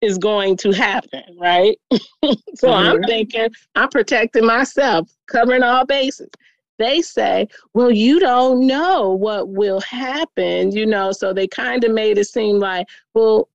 is 0.00 0.18
going 0.18 0.56
to 0.58 0.72
happen, 0.72 1.22
right? 1.38 1.76
so 1.92 1.98
mm-hmm. 2.30 2.66
I'm 2.66 3.02
thinking 3.04 3.48
I'm 3.74 3.88
protecting 3.88 4.46
myself, 4.46 5.08
covering 5.26 5.62
all 5.62 5.84
bases 5.84 6.30
they 6.78 7.02
say, 7.02 7.48
well, 7.74 7.90
you 7.90 8.18
don't 8.18 8.66
know 8.66 9.10
what 9.10 9.48
will 9.48 9.80
happen, 9.80 10.72
you 10.72 10.86
know, 10.86 11.12
so 11.12 11.32
they 11.32 11.46
kind 11.46 11.84
of 11.84 11.92
made 11.92 12.18
it 12.18 12.26
seem 12.26 12.58
like, 12.58 12.86
well, 13.14 13.48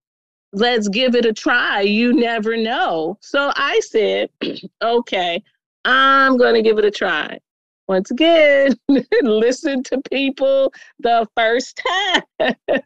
let's 0.54 0.88
give 0.88 1.16
it 1.16 1.26
a 1.26 1.34
try. 1.34 1.82
You 1.82 2.14
never 2.14 2.58
know. 2.58 3.18
So 3.22 3.52
I 3.56 3.80
said, 3.82 4.30
okay, 4.82 5.44
I'm 5.86 6.38
going 6.38 6.56
to 6.56 6.62
give 6.62 6.78
it 6.78 6.86
a 6.86 6.92
try. 6.92 7.40
Once 7.88 8.12
again, 8.12 8.76
listen 9.22 9.82
to 9.84 10.02
people 10.12 10.74
the 11.00 11.28
first 11.36 11.82
time. 12.40 12.56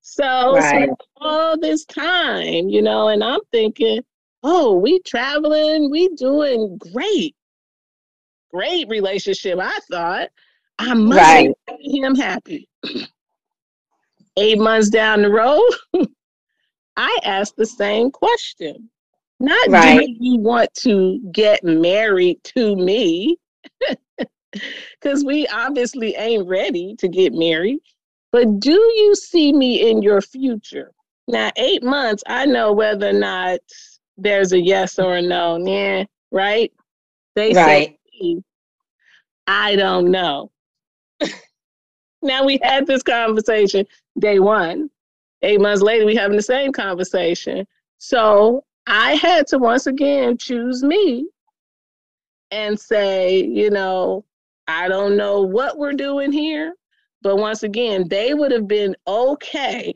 so, 0.00 0.54
right. 0.54 0.88
so 0.88 0.96
all 1.16 1.58
this 1.58 1.84
time, 1.84 2.68
you 2.68 2.80
know, 2.80 3.08
and 3.08 3.24
I'm 3.24 3.40
thinking, 3.50 4.02
oh, 4.44 4.74
we 4.76 5.00
traveling, 5.00 5.90
we 5.90 6.08
doing 6.10 6.78
great 6.78 7.34
great 8.52 8.88
relationship, 8.88 9.58
I 9.60 9.78
thought. 9.90 10.28
I 10.78 10.94
must 10.94 11.18
right. 11.18 11.50
make 11.68 11.94
him 11.94 12.14
happy. 12.14 12.68
Eight 14.36 14.58
months 14.58 14.88
down 14.88 15.22
the 15.22 15.30
road, 15.30 15.68
I 16.96 17.18
asked 17.24 17.56
the 17.56 17.66
same 17.66 18.10
question. 18.10 18.88
Not 19.40 19.68
right. 19.68 20.06
do 20.06 20.14
you 20.18 20.38
want 20.38 20.72
to 20.74 21.20
get 21.32 21.64
married 21.64 22.42
to 22.56 22.76
me? 22.76 23.36
Because 25.00 25.24
we 25.24 25.46
obviously 25.46 26.16
ain't 26.16 26.48
ready 26.48 26.96
to 26.96 27.06
get 27.06 27.32
married. 27.32 27.78
But 28.32 28.58
do 28.58 28.72
you 28.72 29.14
see 29.14 29.52
me 29.52 29.88
in 29.88 30.02
your 30.02 30.20
future? 30.20 30.90
Now, 31.28 31.50
eight 31.56 31.84
months, 31.84 32.24
I 32.26 32.46
know 32.46 32.72
whether 32.72 33.10
or 33.10 33.12
not 33.12 33.60
there's 34.16 34.52
a 34.52 34.60
yes 34.60 34.98
or 34.98 35.16
a 35.16 35.22
no. 35.22 35.56
Yeah, 35.64 36.04
right? 36.32 36.72
They 37.36 37.52
right. 37.52 37.88
say 37.90 37.98
I 39.46 39.76
don't 39.76 40.10
know. 40.10 40.50
now 42.22 42.44
we 42.44 42.58
had 42.62 42.86
this 42.86 43.02
conversation 43.02 43.86
day 44.18 44.38
one. 44.38 44.90
Eight 45.42 45.60
months 45.60 45.82
later, 45.82 46.04
we 46.04 46.14
having 46.14 46.36
the 46.36 46.42
same 46.42 46.72
conversation. 46.72 47.66
So 47.98 48.64
I 48.86 49.14
had 49.14 49.46
to 49.48 49.58
once 49.58 49.86
again 49.86 50.36
choose 50.36 50.82
me 50.82 51.26
and 52.50 52.78
say, 52.78 53.42
you 53.42 53.70
know, 53.70 54.24
I 54.68 54.88
don't 54.88 55.16
know 55.16 55.40
what 55.40 55.78
we're 55.78 55.92
doing 55.92 56.32
here, 56.32 56.74
but 57.22 57.36
once 57.36 57.62
again, 57.62 58.08
they 58.08 58.34
would 58.34 58.52
have 58.52 58.68
been 58.68 58.94
okay 59.06 59.94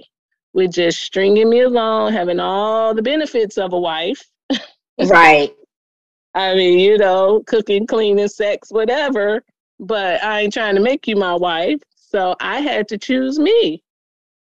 with 0.53 0.73
just 0.73 1.01
stringing 1.01 1.51
me 1.51 1.61
along, 1.61 2.13
having 2.13 2.41
all 2.41 2.95
the 2.95 3.03
benefits 3.03 3.59
of 3.59 3.73
a 3.73 3.79
wife. 3.79 4.25
right. 5.07 5.55
I 6.35 6.55
mean, 6.55 6.79
you 6.79 6.99
know, 6.99 7.43
cooking, 7.47 7.87
cleaning, 7.87 8.29
sex, 8.29 8.71
whatever, 8.71 9.45
but 9.79 10.23
I 10.23 10.41
ain't 10.41 10.53
trying 10.53 10.75
to 10.75 10.81
make 10.81 11.07
you 11.07 11.17
my 11.17 11.35
wife. 11.35 11.81
So 11.97 12.35
I 12.41 12.61
had 12.61 12.89
to 12.89 12.99
choose 12.99 13.39
me. 13.39 13.83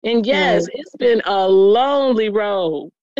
And 0.03 0.25
yes, 0.25 0.65
mm. 0.65 0.69
it's 0.73 0.95
been 0.95 1.21
a 1.25 1.47
lonely 1.47 2.29
road. 2.29 2.91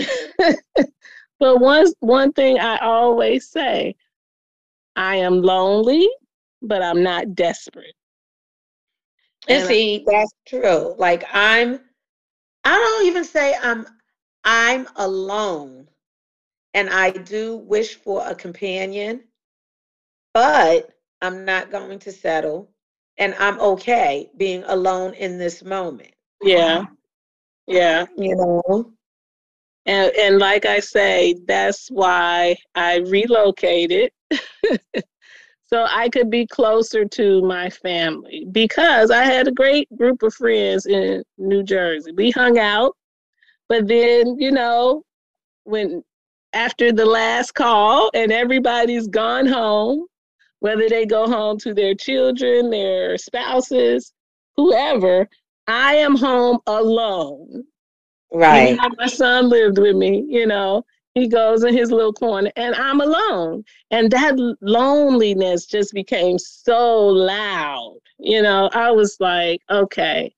but 1.39 1.60
one, 1.60 1.88
one 2.00 2.34
thing 2.34 2.60
I 2.60 2.78
always 2.78 3.50
say 3.50 3.95
I 4.95 5.17
am 5.17 5.41
lonely, 5.41 6.08
but 6.62 6.82
I'm 6.82 7.04
not 7.04 7.36
desperate. 7.36 7.95
And, 9.47 9.60
and 9.60 9.67
see, 9.67 10.06
I, 10.08 10.12
that's 10.12 10.34
true. 10.47 10.95
Like 10.97 11.26
I'm, 11.34 11.80
I 12.63 12.76
don't 12.76 13.08
even 13.08 13.24
say 13.24 13.56
I'm, 13.62 13.88
I'm 14.43 14.88
alone 14.97 15.88
and 16.73 16.89
I 16.89 17.12
do 17.12 17.57
wish 17.57 17.95
for 17.95 18.25
a 18.25 18.36
companion, 18.36 19.23
but 20.34 20.89
I'm 21.21 21.45
not 21.45 21.71
going 21.71 21.99
to 21.99 22.12
settle 22.12 22.69
and 23.17 23.36
I'm 23.39 23.60
okay 23.60 24.29
being 24.38 24.63
alone 24.65 25.13
in 25.13 25.38
this 25.38 25.63
moment. 25.63 26.12
Yeah. 26.41 26.86
Yeah. 27.67 28.05
You 28.17 28.36
know. 28.36 28.91
And 29.86 30.12
and 30.15 30.39
like 30.39 30.65
I 30.65 30.79
say, 30.79 31.36
that's 31.45 31.89
why 31.89 32.55
I 32.75 32.97
relocated. 32.97 34.12
so 35.65 35.86
I 35.89 36.10
could 36.10 36.29
be 36.29 36.45
closer 36.47 37.05
to 37.05 37.41
my 37.43 37.69
family 37.69 38.47
because 38.51 39.12
I 39.12 39.23
had 39.23 39.47
a 39.47 39.51
great 39.51 39.88
group 39.97 40.23
of 40.23 40.34
friends 40.34 40.86
in 40.86 41.23
New 41.38 41.63
Jersey. 41.63 42.12
We 42.12 42.31
hung 42.31 42.57
out, 42.57 42.95
but 43.69 43.88
then, 43.88 44.38
you 44.39 44.51
know, 44.51 45.03
when 45.63 46.03
after 46.53 46.91
the 46.91 47.05
last 47.05 47.53
call 47.53 48.09
and 48.13 48.31
everybody's 48.31 49.07
gone 49.07 49.45
home, 49.47 50.05
whether 50.59 50.87
they 50.89 51.05
go 51.05 51.27
home 51.27 51.57
to 51.59 51.73
their 51.73 51.95
children, 51.95 52.69
their 52.69 53.17
spouses, 53.17 54.13
whoever, 54.55 55.27
I 55.67 55.95
am 55.95 56.15
home 56.15 56.59
alone. 56.67 57.63
Right. 58.33 58.77
my 58.97 59.07
son 59.07 59.49
lived 59.49 59.77
with 59.77 59.95
me, 59.95 60.25
you 60.27 60.47
know, 60.47 60.85
he 61.15 61.27
goes 61.27 61.63
in 61.63 61.73
his 61.73 61.91
little 61.91 62.13
corner 62.13 62.51
and 62.55 62.73
I'm 62.75 63.01
alone. 63.01 63.63
And 63.89 64.09
that 64.11 64.35
loneliness 64.61 65.65
just 65.65 65.93
became 65.93 66.37
so 66.39 67.07
loud. 67.07 67.97
You 68.19 68.41
know, 68.41 68.69
I 68.73 68.91
was 68.91 69.17
like, 69.19 69.61
okay, 69.69 70.33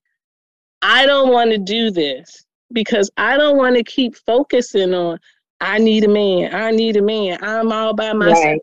I 0.82 1.06
don't 1.06 1.32
want 1.32 1.50
to 1.52 1.58
do 1.58 1.90
this 1.90 2.44
because 2.72 3.10
I 3.16 3.36
don't 3.36 3.56
want 3.56 3.76
to 3.76 3.84
keep 3.84 4.16
focusing 4.16 4.94
on, 4.94 5.18
I 5.64 5.78
need 5.78 6.04
a 6.04 6.08
man, 6.08 6.54
I 6.54 6.70
need 6.72 6.98
a 6.98 7.02
man, 7.02 7.38
I'm 7.40 7.72
all 7.72 7.94
by 7.94 8.12
myself. 8.12 8.44
Right. 8.44 8.60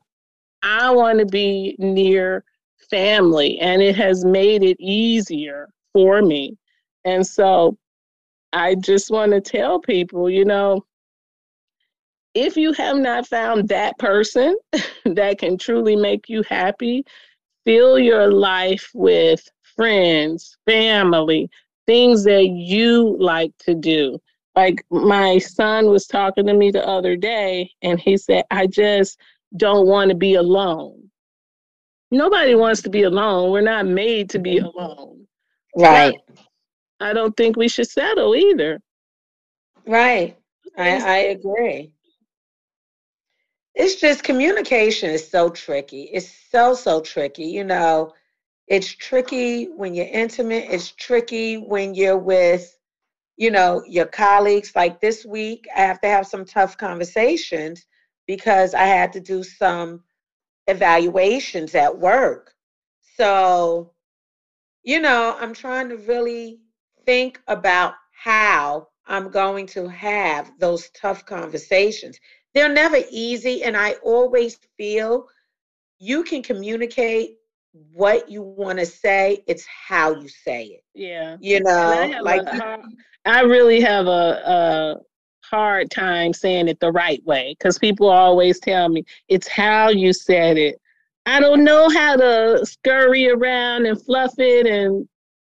I 0.62 0.92
want 0.92 1.18
to 1.18 1.26
be 1.26 1.76
near 1.80 2.44
family, 2.92 3.60
and 3.60 3.82
it 3.82 3.96
has 3.96 4.24
made 4.24 4.62
it 4.62 4.78
easier 4.80 5.70
for 5.94 6.22
me. 6.22 6.56
And 7.04 7.26
so 7.26 7.76
I 8.54 8.76
just 8.76 9.10
want 9.10 9.32
to 9.32 9.42
tell 9.42 9.80
people, 9.80 10.30
you 10.30 10.46
know, 10.46 10.86
if 12.36 12.56
you 12.56 12.72
have 12.74 12.98
not 12.98 13.26
found 13.26 13.68
that 13.70 13.98
person 13.98 14.56
that 15.06 15.40
can 15.40 15.58
truly 15.58 15.96
make 15.96 16.30
you 16.30 16.44
happy, 16.44 17.04
fill 17.66 17.98
your 17.98 18.32
life 18.32 18.92
with 18.94 19.44
friends, 19.76 20.56
family, 20.68 21.50
things 21.88 22.24
that 22.26 22.46
you 22.46 23.18
like 23.20 23.58
to 23.58 23.74
do. 23.74 24.20
Like 24.56 24.84
my 24.90 25.38
son 25.38 25.88
was 25.88 26.08
talking 26.08 26.46
to 26.48 26.54
me 26.54 26.72
the 26.72 26.86
other 26.86 27.16
day, 27.16 27.72
and 27.82 28.00
he 28.00 28.18
said, 28.18 28.44
I 28.52 28.68
just 28.68 29.20
don't 29.56 29.88
want 29.88 30.10
to 30.10 30.16
be 30.16 30.36
alone. 30.36 31.10
Nobody 32.12 32.56
wants 32.56 32.82
to 32.84 32.90
be 32.90 33.04
alone. 33.04 33.52
We're 33.52 33.62
not 33.62 33.86
made 33.86 34.30
to 34.32 34.40
be 34.40 34.58
mm-hmm. 34.58 34.66
alone. 34.66 35.28
Right. 35.78 36.18
But 36.28 36.40
I 37.00 37.14
don't 37.14 37.36
think 37.38 37.56
we 37.56 37.70
should 37.70 37.90
settle 37.90 38.36
either. 38.36 38.82
Right. 39.88 40.38
I, 40.78 40.90
I 40.90 41.18
agree 41.18 41.92
it's 43.76 43.96
just 43.96 44.24
communication 44.24 45.10
is 45.10 45.28
so 45.28 45.50
tricky. 45.50 46.04
It's 46.04 46.32
so, 46.52 46.74
so 46.74 47.02
tricky. 47.02 47.46
You 47.46 47.64
know, 47.64 48.14
it's 48.68 48.88
tricky 48.88 49.66
when 49.66 49.94
you're 49.94 50.08
intimate, 50.08 50.66
it's 50.70 50.92
tricky 50.92 51.58
when 51.58 51.96
you're 51.96 52.18
with, 52.18 52.78
you 53.38 53.52
know, 53.52 53.84
your 53.88 54.06
colleagues. 54.06 54.74
Like 54.76 55.00
this 55.00 55.26
week, 55.26 55.68
I 55.76 55.82
have 55.82 56.02
to 56.02 56.08
have 56.08 56.28
some 56.28 56.46
tough 56.46 56.78
conversations 56.78 57.86
because 58.28 58.74
I 58.74 58.86
had 58.86 59.12
to 59.14 59.20
do 59.20 59.44
some 59.44 60.04
evaluations 60.68 61.76
at 61.76 61.98
work. 61.98 62.54
So, 63.18 63.94
you 64.84 65.00
know, 65.00 65.36
I'm 65.40 65.54
trying 65.54 65.90
to 65.90 65.98
really 65.98 66.60
think 67.06 67.42
about 67.48 67.96
how 68.12 68.88
I'm 69.08 69.30
going 69.30 69.66
to 69.68 69.88
have 69.88 70.52
those 70.60 70.90
tough 70.92 71.26
conversations 71.26 72.20
they're 72.54 72.70
never 72.70 72.98
easy. 73.10 73.64
And 73.64 73.76
I 73.78 73.94
always 74.04 74.58
feel 74.78 75.28
you 76.00 76.24
can 76.24 76.42
communicate 76.42 77.38
what 77.94 78.30
you 78.30 78.42
want 78.42 78.80
to 78.80 78.86
say, 78.86 79.44
it's 79.48 79.66
how 79.66 80.14
you 80.14 80.28
say 80.28 80.66
it. 80.66 80.84
Yeah. 80.94 81.38
You 81.40 81.62
know, 81.62 82.20
like 82.22 82.46
hard, 82.46 82.82
I 83.26 83.42
really 83.42 83.82
have 83.82 84.08
a, 84.08 84.10
a 84.10 84.96
hard 85.46 85.92
time 85.92 86.34
saying 86.34 86.68
it 86.68 86.80
the 86.80 86.92
right 86.92 87.24
way 87.26 87.56
because 87.58 87.78
people 87.78 88.10
always 88.10 88.60
tell 88.60 88.90
me 88.90 89.04
it's 89.28 89.48
how 89.48 89.90
you 89.90 90.14
said 90.14 90.58
it. 90.58 90.80
I 91.26 91.40
don't 91.40 91.64
know 91.64 91.90
how 91.90 92.16
to 92.16 92.66
scurry 92.66 93.30
around 93.30 93.86
and 93.86 94.02
fluff 94.02 94.34
it 94.40 94.66
and 94.66 95.08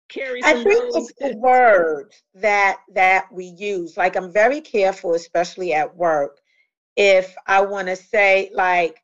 carry. 0.09 0.41
I 0.43 0.55
think 0.63 0.95
it's 0.95 1.13
the 1.21 1.37
words 1.37 2.23
that 2.35 2.81
that 2.95 3.33
we 3.33 3.45
use. 3.45 3.97
Like 3.97 4.17
I'm 4.17 4.33
very 4.33 4.61
careful, 4.61 5.15
especially 5.15 5.73
at 5.73 5.95
work, 5.97 6.41
if 6.97 7.35
I 7.47 7.61
want 7.63 7.89
to 7.89 7.97
say, 7.97 8.51
like, 8.55 9.03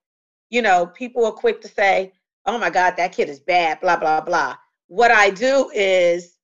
you 0.51 0.62
know, 0.62 0.87
people 0.87 1.25
are 1.27 1.33
quick 1.33 1.61
to 1.62 1.68
say, 1.68 2.12
oh 2.47 2.59
my 2.59 2.71
God, 2.71 2.94
that 2.97 3.12
kid 3.12 3.29
is 3.29 3.40
bad, 3.40 3.81
blah, 3.81 3.97
blah, 3.97 4.21
blah. 4.21 4.57
What 4.88 5.11
I 5.11 5.31
do 5.31 5.71
is, 5.75 6.38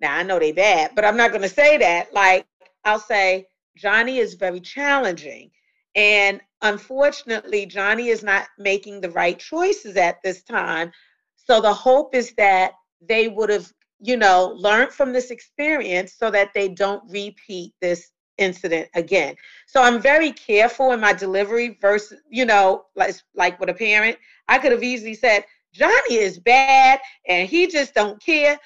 now 0.00 0.16
I 0.16 0.22
know 0.22 0.38
they 0.38 0.52
bad, 0.52 0.92
but 0.94 1.04
I'm 1.04 1.16
not 1.16 1.30
going 1.30 1.42
to 1.42 1.48
say 1.48 1.76
that. 1.78 2.12
Like, 2.12 2.46
I'll 2.84 3.00
say, 3.00 3.46
Johnny 3.76 4.18
is 4.18 4.34
very 4.34 4.60
challenging. 4.60 5.50
And 5.94 6.40
unfortunately, 6.62 7.66
Johnny 7.66 8.08
is 8.08 8.22
not 8.22 8.46
making 8.58 9.00
the 9.00 9.10
right 9.10 9.38
choices 9.38 9.96
at 9.96 10.22
this 10.22 10.42
time. 10.42 10.92
So 11.36 11.60
the 11.60 11.72
hope 11.72 12.14
is 12.14 12.32
that 12.36 12.72
they 13.00 13.28
would 13.28 13.50
have, 13.50 13.72
you 14.00 14.16
know, 14.16 14.54
learned 14.56 14.92
from 14.92 15.12
this 15.12 15.30
experience 15.30 16.14
so 16.14 16.30
that 16.30 16.52
they 16.54 16.68
don't 16.68 17.02
repeat 17.10 17.72
this 17.80 18.10
incident 18.38 18.88
again. 18.94 19.34
So 19.66 19.82
I'm 19.82 20.00
very 20.00 20.32
careful 20.32 20.92
in 20.92 21.00
my 21.00 21.12
delivery 21.12 21.76
versus, 21.80 22.20
you 22.30 22.44
know, 22.44 22.84
like 22.94 23.14
like 23.34 23.58
with 23.58 23.68
a 23.68 23.74
parent. 23.74 24.16
I 24.48 24.58
could 24.58 24.72
have 24.72 24.82
easily 24.82 25.14
said, 25.14 25.44
Johnny 25.72 26.16
is 26.16 26.38
bad 26.38 27.00
and 27.26 27.48
he 27.48 27.66
just 27.66 27.94
don't 27.94 28.22
care. 28.22 28.58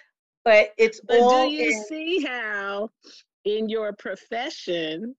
But 0.45 0.73
it's 0.77 1.01
but 1.01 1.21
all 1.21 1.49
do 1.49 1.55
you 1.55 1.71
in- 1.71 1.85
see 1.85 2.25
how 2.25 2.91
in 3.45 3.69
your 3.69 3.93
profession 3.93 5.15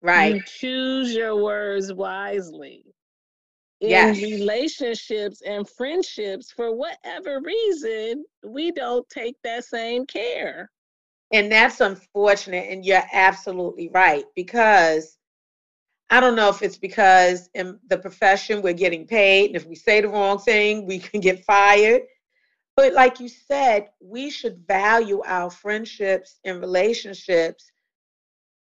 right 0.00 0.34
you 0.34 0.42
choose 0.46 1.14
your 1.14 1.36
words 1.36 1.92
wisely? 1.92 2.84
in 3.82 3.90
yes. 3.90 4.22
relationships 4.22 5.42
and 5.44 5.68
friendships, 5.68 6.52
for 6.52 6.74
whatever 6.74 7.40
reason, 7.40 8.24
we 8.46 8.70
don't 8.70 9.08
take 9.10 9.34
that 9.42 9.64
same 9.64 10.06
care. 10.06 10.70
And 11.32 11.50
that's 11.50 11.80
unfortunate. 11.80 12.70
And 12.70 12.84
you're 12.84 13.02
absolutely 13.12 13.90
right 13.92 14.24
because 14.36 15.18
I 16.10 16.20
don't 16.20 16.36
know 16.36 16.48
if 16.48 16.62
it's 16.62 16.78
because 16.78 17.50
in 17.54 17.78
the 17.88 17.98
profession 17.98 18.62
we're 18.62 18.72
getting 18.72 19.04
paid. 19.04 19.46
And 19.48 19.56
if 19.56 19.66
we 19.66 19.74
say 19.74 20.00
the 20.00 20.08
wrong 20.08 20.38
thing, 20.38 20.86
we 20.86 21.00
can 21.00 21.20
get 21.20 21.44
fired. 21.44 22.02
But 22.76 22.94
like 22.94 23.20
you 23.20 23.28
said, 23.28 23.90
we 24.00 24.30
should 24.30 24.66
value 24.66 25.22
our 25.26 25.50
friendships 25.50 26.38
and 26.44 26.60
relationships 26.60 27.70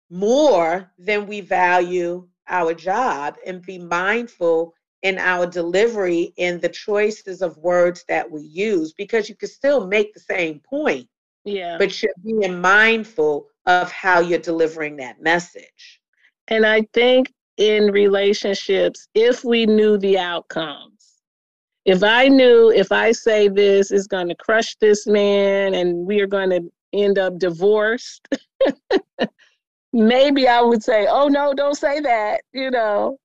more 0.10 0.92
than 1.00 1.26
we 1.26 1.42
value 1.42 2.28
our 2.48 2.74
job 2.74 3.38
and 3.46 3.62
be 3.62 3.80
mindful 3.80 4.74
in 5.02 5.18
our 5.18 5.48
delivery 5.48 6.34
in 6.38 6.60
the 6.60 6.70
choices 6.70 7.42
of 7.42 7.58
words 7.58 8.06
that 8.08 8.30
we 8.30 8.42
use 8.42 8.94
because 8.94 9.28
you 9.28 9.36
can 9.36 9.50
still 9.50 9.88
make 9.88 10.14
the 10.14 10.20
same 10.20 10.60
point 10.60 11.08
yeah. 11.46 11.78
But 11.78 12.02
you're 12.02 12.12
being 12.24 12.60
mindful 12.60 13.48
of 13.68 13.92
how 13.92 14.20
you're 14.20 14.40
delivering 14.40 14.98
that 14.98 15.22
message. 15.22 16.02
And 16.48 16.66
I 16.66 16.82
think 16.94 17.32
in 17.58 17.92
relationships, 17.92 19.08
if 19.14 19.44
we 19.44 19.66
knew 19.66 19.98
the 19.98 20.18
outcomes, 20.18 20.95
if 21.86 22.04
I 22.04 22.28
knew 22.28 22.72
if 22.72 22.92
I 22.92 23.12
say 23.12 23.48
this 23.48 23.92
is 23.92 24.08
going 24.08 24.28
to 24.30 24.36
crush 24.36 24.76
this 24.78 25.06
man 25.06 25.76
and 25.76 26.06
we 26.06 26.20
are 26.20 26.28
going 26.28 26.50
to 26.50 26.62
end 26.94 27.20
up 27.20 27.38
divorced, 27.38 28.28
maybe 29.94 30.48
I 30.48 30.62
would 30.62 30.84
say, 30.84 31.08
oh 31.10 31.28
no, 31.28 31.54
don't 31.54 31.76
say 31.76 32.00
that, 32.02 32.42
you 32.54 32.72
know. 32.72 33.18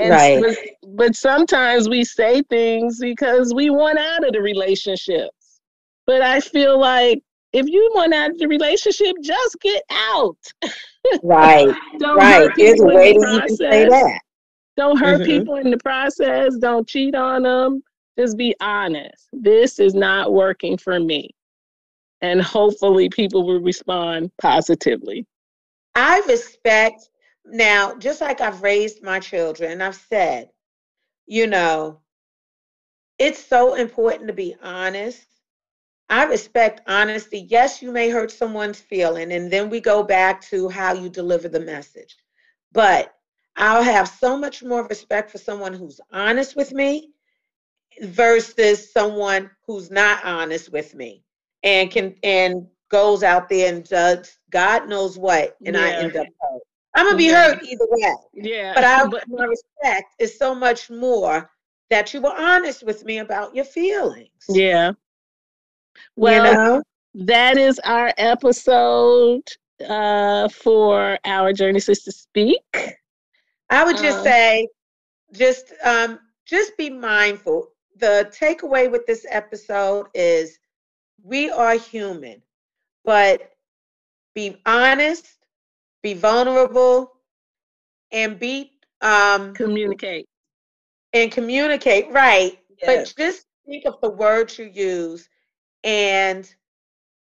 And 0.00 0.10
right. 0.10 0.42
But, 0.42 0.56
but 0.96 1.14
sometimes 1.14 1.88
we 1.88 2.04
say 2.04 2.42
things 2.42 2.98
because 2.98 3.52
we 3.54 3.70
want 3.70 3.98
out 3.98 4.26
of 4.26 4.32
the 4.32 4.40
relationships. 4.40 5.60
But 6.06 6.22
I 6.22 6.40
feel 6.40 6.78
like 6.78 7.22
if 7.52 7.66
you 7.68 7.90
want 7.94 8.12
out 8.12 8.30
of 8.30 8.38
the 8.38 8.48
relationship, 8.48 9.14
just 9.22 9.56
get 9.60 9.82
out. 9.90 10.38
Right. 11.22 11.68
Right. 12.00 12.48
There's 12.56 12.80
a 12.80 12.86
way 12.86 13.12
that 13.12 13.32
you 13.34 13.40
can 13.40 13.56
say 13.56 13.86
that. 13.86 14.20
Don't 14.76 14.98
hurt 14.98 15.20
mm-hmm. 15.20 15.30
people 15.30 15.56
in 15.56 15.70
the 15.70 15.78
process. 15.78 16.56
Don't 16.56 16.88
cheat 16.88 17.14
on 17.14 17.42
them. 17.42 17.82
Just 18.18 18.36
be 18.36 18.54
honest. 18.60 19.28
This 19.32 19.78
is 19.78 19.94
not 19.94 20.32
working 20.32 20.76
for 20.76 20.98
me. 20.98 21.30
And 22.20 22.40
hopefully 22.40 23.08
people 23.08 23.46
will 23.46 23.60
respond 23.60 24.30
positively. 24.40 25.26
I 25.94 26.22
respect 26.28 27.08
now, 27.44 27.94
just 27.96 28.20
like 28.20 28.40
I've 28.40 28.62
raised 28.62 29.02
my 29.02 29.20
children, 29.20 29.82
I've 29.82 29.94
said, 29.94 30.48
you 31.26 31.46
know, 31.46 32.00
it's 33.18 33.44
so 33.44 33.74
important 33.74 34.28
to 34.28 34.32
be 34.34 34.56
honest 34.62 35.26
I 36.10 36.24
respect 36.24 36.82
honesty. 36.86 37.46
Yes, 37.48 37.80
you 37.80 37.90
may 37.90 38.10
hurt 38.10 38.30
someone's 38.30 38.80
feeling, 38.80 39.32
and 39.32 39.50
then 39.50 39.70
we 39.70 39.80
go 39.80 40.02
back 40.02 40.42
to 40.42 40.68
how 40.68 40.92
you 40.92 41.08
deliver 41.08 41.48
the 41.48 41.60
message. 41.60 42.16
But 42.72 43.14
I'll 43.56 43.82
have 43.82 44.08
so 44.08 44.36
much 44.36 44.62
more 44.62 44.86
respect 44.86 45.30
for 45.30 45.38
someone 45.38 45.72
who's 45.72 46.00
honest 46.12 46.56
with 46.56 46.72
me 46.72 47.10
versus 48.02 48.92
someone 48.92 49.50
who's 49.66 49.90
not 49.90 50.24
honest 50.24 50.72
with 50.72 50.94
me 50.94 51.22
and 51.62 51.90
can 51.90 52.14
and 52.22 52.66
goes 52.90 53.22
out 53.22 53.48
there 53.48 53.72
and 53.72 53.84
does 53.88 54.38
God 54.50 54.88
knows 54.88 55.18
what, 55.18 55.56
and 55.64 55.76
yeah. 55.76 55.82
I 55.82 55.90
end 55.90 56.16
up 56.16 56.26
hurt. 56.40 56.62
I'm 56.94 57.06
gonna 57.06 57.18
be 57.18 57.24
yeah. 57.24 57.54
hurt 57.54 57.64
either 57.64 57.86
way. 57.88 58.14
Yeah. 58.34 58.72
But 58.74 58.84
I 58.84 59.06
but 59.06 59.24
my 59.28 59.44
respect 59.44 60.14
is 60.18 60.38
so 60.38 60.54
much 60.54 60.90
more 60.90 61.50
that 61.90 62.14
you 62.14 62.20
were 62.20 62.34
honest 62.36 62.84
with 62.84 63.04
me 63.04 63.18
about 63.18 63.54
your 63.54 63.64
feelings. 63.64 64.30
Yeah. 64.48 64.92
Well, 66.16 66.46
you 66.46 66.52
know? 66.52 66.82
that 67.26 67.56
is 67.56 67.78
our 67.80 68.12
episode 68.16 69.42
uh, 69.88 70.48
for 70.48 71.18
our 71.24 71.52
Journey 71.52 71.80
Sisters 71.80 72.16
Speak. 72.16 72.96
I 73.74 73.84
would 73.84 73.96
just 73.96 74.18
um, 74.18 74.24
say, 74.24 74.68
just 75.32 75.72
um, 75.84 76.18
just 76.46 76.76
be 76.76 76.90
mindful. 76.90 77.68
The 77.96 78.30
takeaway 78.38 78.90
with 78.90 79.06
this 79.06 79.26
episode 79.28 80.06
is 80.14 80.58
we 81.22 81.50
are 81.50 81.74
human, 81.74 82.42
but 83.04 83.52
be 84.34 84.60
honest, 84.66 85.26
be 86.02 86.14
vulnerable, 86.14 87.12
and 88.12 88.38
be 88.38 88.72
um, 89.00 89.54
communicate 89.54 90.28
and 91.12 91.30
communicate 91.30 92.10
right. 92.10 92.58
Yes. 92.82 93.12
But 93.12 93.22
just 93.22 93.46
think 93.66 93.86
of 93.86 94.00
the 94.00 94.10
words 94.10 94.58
you 94.58 94.66
use 94.66 95.28
and 95.84 96.52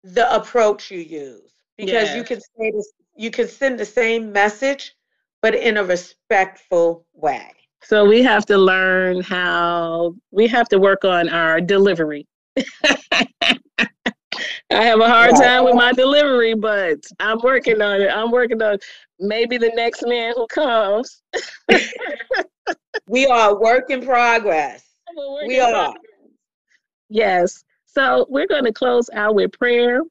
the 0.03 0.33
approach 0.33 0.91
you 0.91 0.99
use 0.99 1.53
because 1.77 2.09
yes. 2.09 2.15
you 2.15 2.23
can 2.23 2.39
say 2.39 2.71
this, 2.71 2.91
you 3.15 3.31
can 3.31 3.47
send 3.47 3.79
the 3.79 3.85
same 3.85 4.31
message, 4.31 4.95
but 5.41 5.55
in 5.55 5.77
a 5.77 5.83
respectful 5.83 7.05
way. 7.13 7.51
So 7.83 8.05
we 8.05 8.21
have 8.23 8.45
to 8.45 8.57
learn 8.57 9.21
how 9.21 10.15
we 10.31 10.47
have 10.47 10.69
to 10.69 10.79
work 10.79 11.03
on 11.03 11.29
our 11.29 11.59
delivery. 11.59 12.27
I 14.71 14.85
have 14.85 14.99
a 14.99 15.07
hard 15.07 15.35
time 15.35 15.65
with 15.65 15.75
my 15.75 15.91
delivery, 15.91 16.53
but 16.53 16.99
I'm 17.19 17.39
working 17.43 17.81
on 17.81 18.01
it. 18.01 18.09
I'm 18.09 18.31
working 18.31 18.61
on 18.61 18.77
maybe 19.19 19.57
the 19.57 19.71
next 19.75 20.03
man 20.07 20.33
who 20.35 20.47
comes. 20.47 21.21
we 23.07 23.25
are 23.27 23.51
a 23.51 23.59
work 23.59 23.89
in 23.89 24.05
progress. 24.05 24.85
We 25.45 25.59
are. 25.59 25.69
Progress. 25.69 26.01
Yes. 27.09 27.63
So 27.85 28.25
we're 28.29 28.47
going 28.47 28.63
to 28.63 28.71
close 28.71 29.09
out 29.13 29.35
with 29.35 29.51
prayer. 29.51 30.01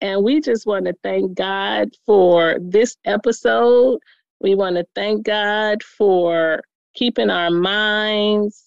And 0.00 0.22
we 0.22 0.40
just 0.40 0.66
want 0.66 0.84
to 0.86 0.94
thank 1.02 1.34
God 1.34 1.88
for 2.04 2.58
this 2.60 2.96
episode. 3.04 3.98
We 4.40 4.54
want 4.54 4.76
to 4.76 4.86
thank 4.94 5.24
God 5.24 5.82
for 5.82 6.62
keeping 6.94 7.30
our 7.30 7.50
minds 7.50 8.64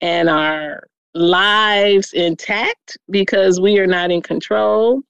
and 0.00 0.28
our 0.28 0.84
lives 1.14 2.12
intact 2.12 2.96
because 3.10 3.60
we 3.60 3.78
are 3.78 3.86
not 3.86 4.10
in 4.10 4.22
control. 4.22 5.02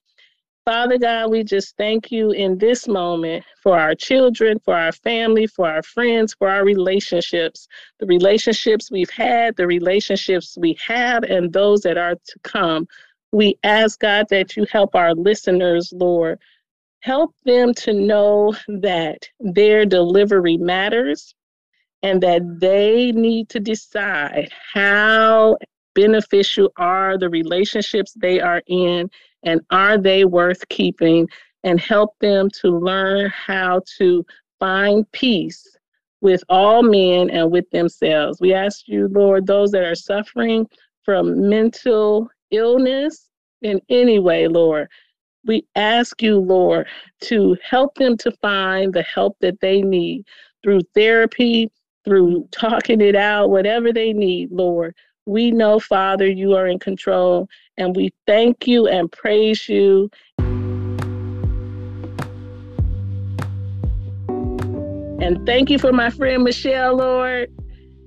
Father 0.63 0.99
God, 0.99 1.31
we 1.31 1.43
just 1.43 1.75
thank 1.75 2.11
you 2.11 2.31
in 2.31 2.57
this 2.59 2.87
moment 2.87 3.43
for 3.63 3.79
our 3.79 3.95
children, 3.95 4.59
for 4.59 4.75
our 4.75 4.91
family, 4.91 5.47
for 5.47 5.67
our 5.67 5.81
friends, 5.81 6.35
for 6.35 6.49
our 6.49 6.63
relationships, 6.63 7.67
the 7.99 8.05
relationships 8.05 8.91
we've 8.91 9.09
had, 9.09 9.55
the 9.55 9.65
relationships 9.65 10.55
we 10.59 10.77
have, 10.85 11.23
and 11.23 11.51
those 11.51 11.81
that 11.81 11.97
are 11.97 12.13
to 12.13 12.39
come. 12.43 12.87
We 13.31 13.57
ask 13.63 13.99
God 13.99 14.27
that 14.29 14.55
you 14.55 14.67
help 14.71 14.93
our 14.93 15.15
listeners, 15.15 15.91
Lord. 15.95 16.37
Help 17.01 17.33
them 17.45 17.73
to 17.73 17.93
know 17.93 18.53
that 18.67 19.27
their 19.39 19.85
delivery 19.85 20.57
matters 20.57 21.33
and 22.03 22.21
that 22.21 22.41
they 22.59 23.11
need 23.11 23.49
to 23.49 23.59
decide 23.59 24.49
how 24.73 25.57
beneficial 25.93 26.71
are 26.77 27.17
the 27.17 27.29
relationships 27.29 28.13
they 28.13 28.39
are 28.39 28.61
in 28.67 29.09
and 29.43 29.61
are 29.71 29.97
they 29.97 30.25
worth 30.25 30.67
keeping 30.69 31.27
and 31.63 31.79
help 31.79 32.17
them 32.19 32.49
to 32.61 32.69
learn 32.69 33.29
how 33.29 33.81
to 33.97 34.25
find 34.59 35.11
peace 35.11 35.77
with 36.21 36.43
all 36.49 36.83
men 36.83 37.29
and 37.29 37.51
with 37.51 37.69
themselves. 37.71 38.39
We 38.39 38.53
ask 38.53 38.87
you, 38.87 39.07
Lord, 39.07 39.47
those 39.47 39.71
that 39.71 39.83
are 39.83 39.95
suffering 39.95 40.67
from 41.03 41.49
mental 41.49 42.29
illness 42.51 43.27
in 43.61 43.81
any 43.89 44.19
way, 44.19 44.47
Lord, 44.47 44.87
we 45.45 45.65
ask 45.75 46.21
you, 46.21 46.39
Lord, 46.39 46.87
to 47.21 47.57
help 47.63 47.95
them 47.95 48.17
to 48.17 48.31
find 48.41 48.93
the 48.93 49.01
help 49.01 49.37
that 49.41 49.59
they 49.59 49.81
need 49.81 50.25
through 50.63 50.81
therapy, 50.93 51.71
through 52.05 52.47
talking 52.51 53.01
it 53.01 53.15
out, 53.15 53.49
whatever 53.49 53.91
they 53.91 54.13
need, 54.13 54.51
Lord. 54.51 54.95
We 55.25 55.51
know, 55.51 55.79
Father, 55.79 56.27
you 56.27 56.55
are 56.55 56.67
in 56.67 56.79
control, 56.79 57.47
and 57.77 57.95
we 57.95 58.11
thank 58.25 58.67
you 58.67 58.87
and 58.87 59.11
praise 59.11 59.69
you. 59.69 60.09
And 65.19 65.45
thank 65.45 65.69
you 65.69 65.77
for 65.77 65.93
my 65.93 66.09
friend 66.09 66.43
Michelle, 66.43 66.97
Lord. 66.97 67.51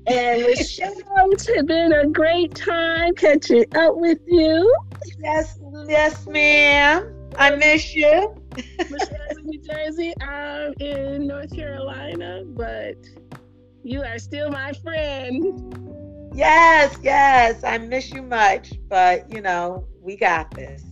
And 0.06 0.42
Michelle, 0.46 0.92
it's 1.30 1.46
been 1.64 1.92
a 1.92 2.08
great 2.08 2.54
time 2.54 3.14
catching 3.14 3.64
up 3.76 3.96
with 3.96 4.18
you. 4.26 4.76
Yes, 5.20 5.58
yes, 5.88 6.26
ma'am. 6.26 7.23
I 7.36 7.56
miss 7.56 7.94
you. 7.94 8.34
Michelle's 8.90 9.38
in 9.38 9.46
New 9.46 9.60
Jersey. 9.60 10.14
I'm 10.20 10.72
in 10.80 11.26
North 11.26 11.54
Carolina, 11.54 12.42
but 12.46 12.96
you 13.82 14.02
are 14.02 14.18
still 14.18 14.50
my 14.50 14.72
friend. 14.72 16.32
Yes, 16.34 16.96
yes. 17.02 17.62
I 17.64 17.78
miss 17.78 18.10
you 18.12 18.22
much, 18.22 18.74
but 18.88 19.32
you 19.32 19.40
know, 19.40 19.86
we 20.00 20.16
got 20.16 20.50
this. 20.52 20.82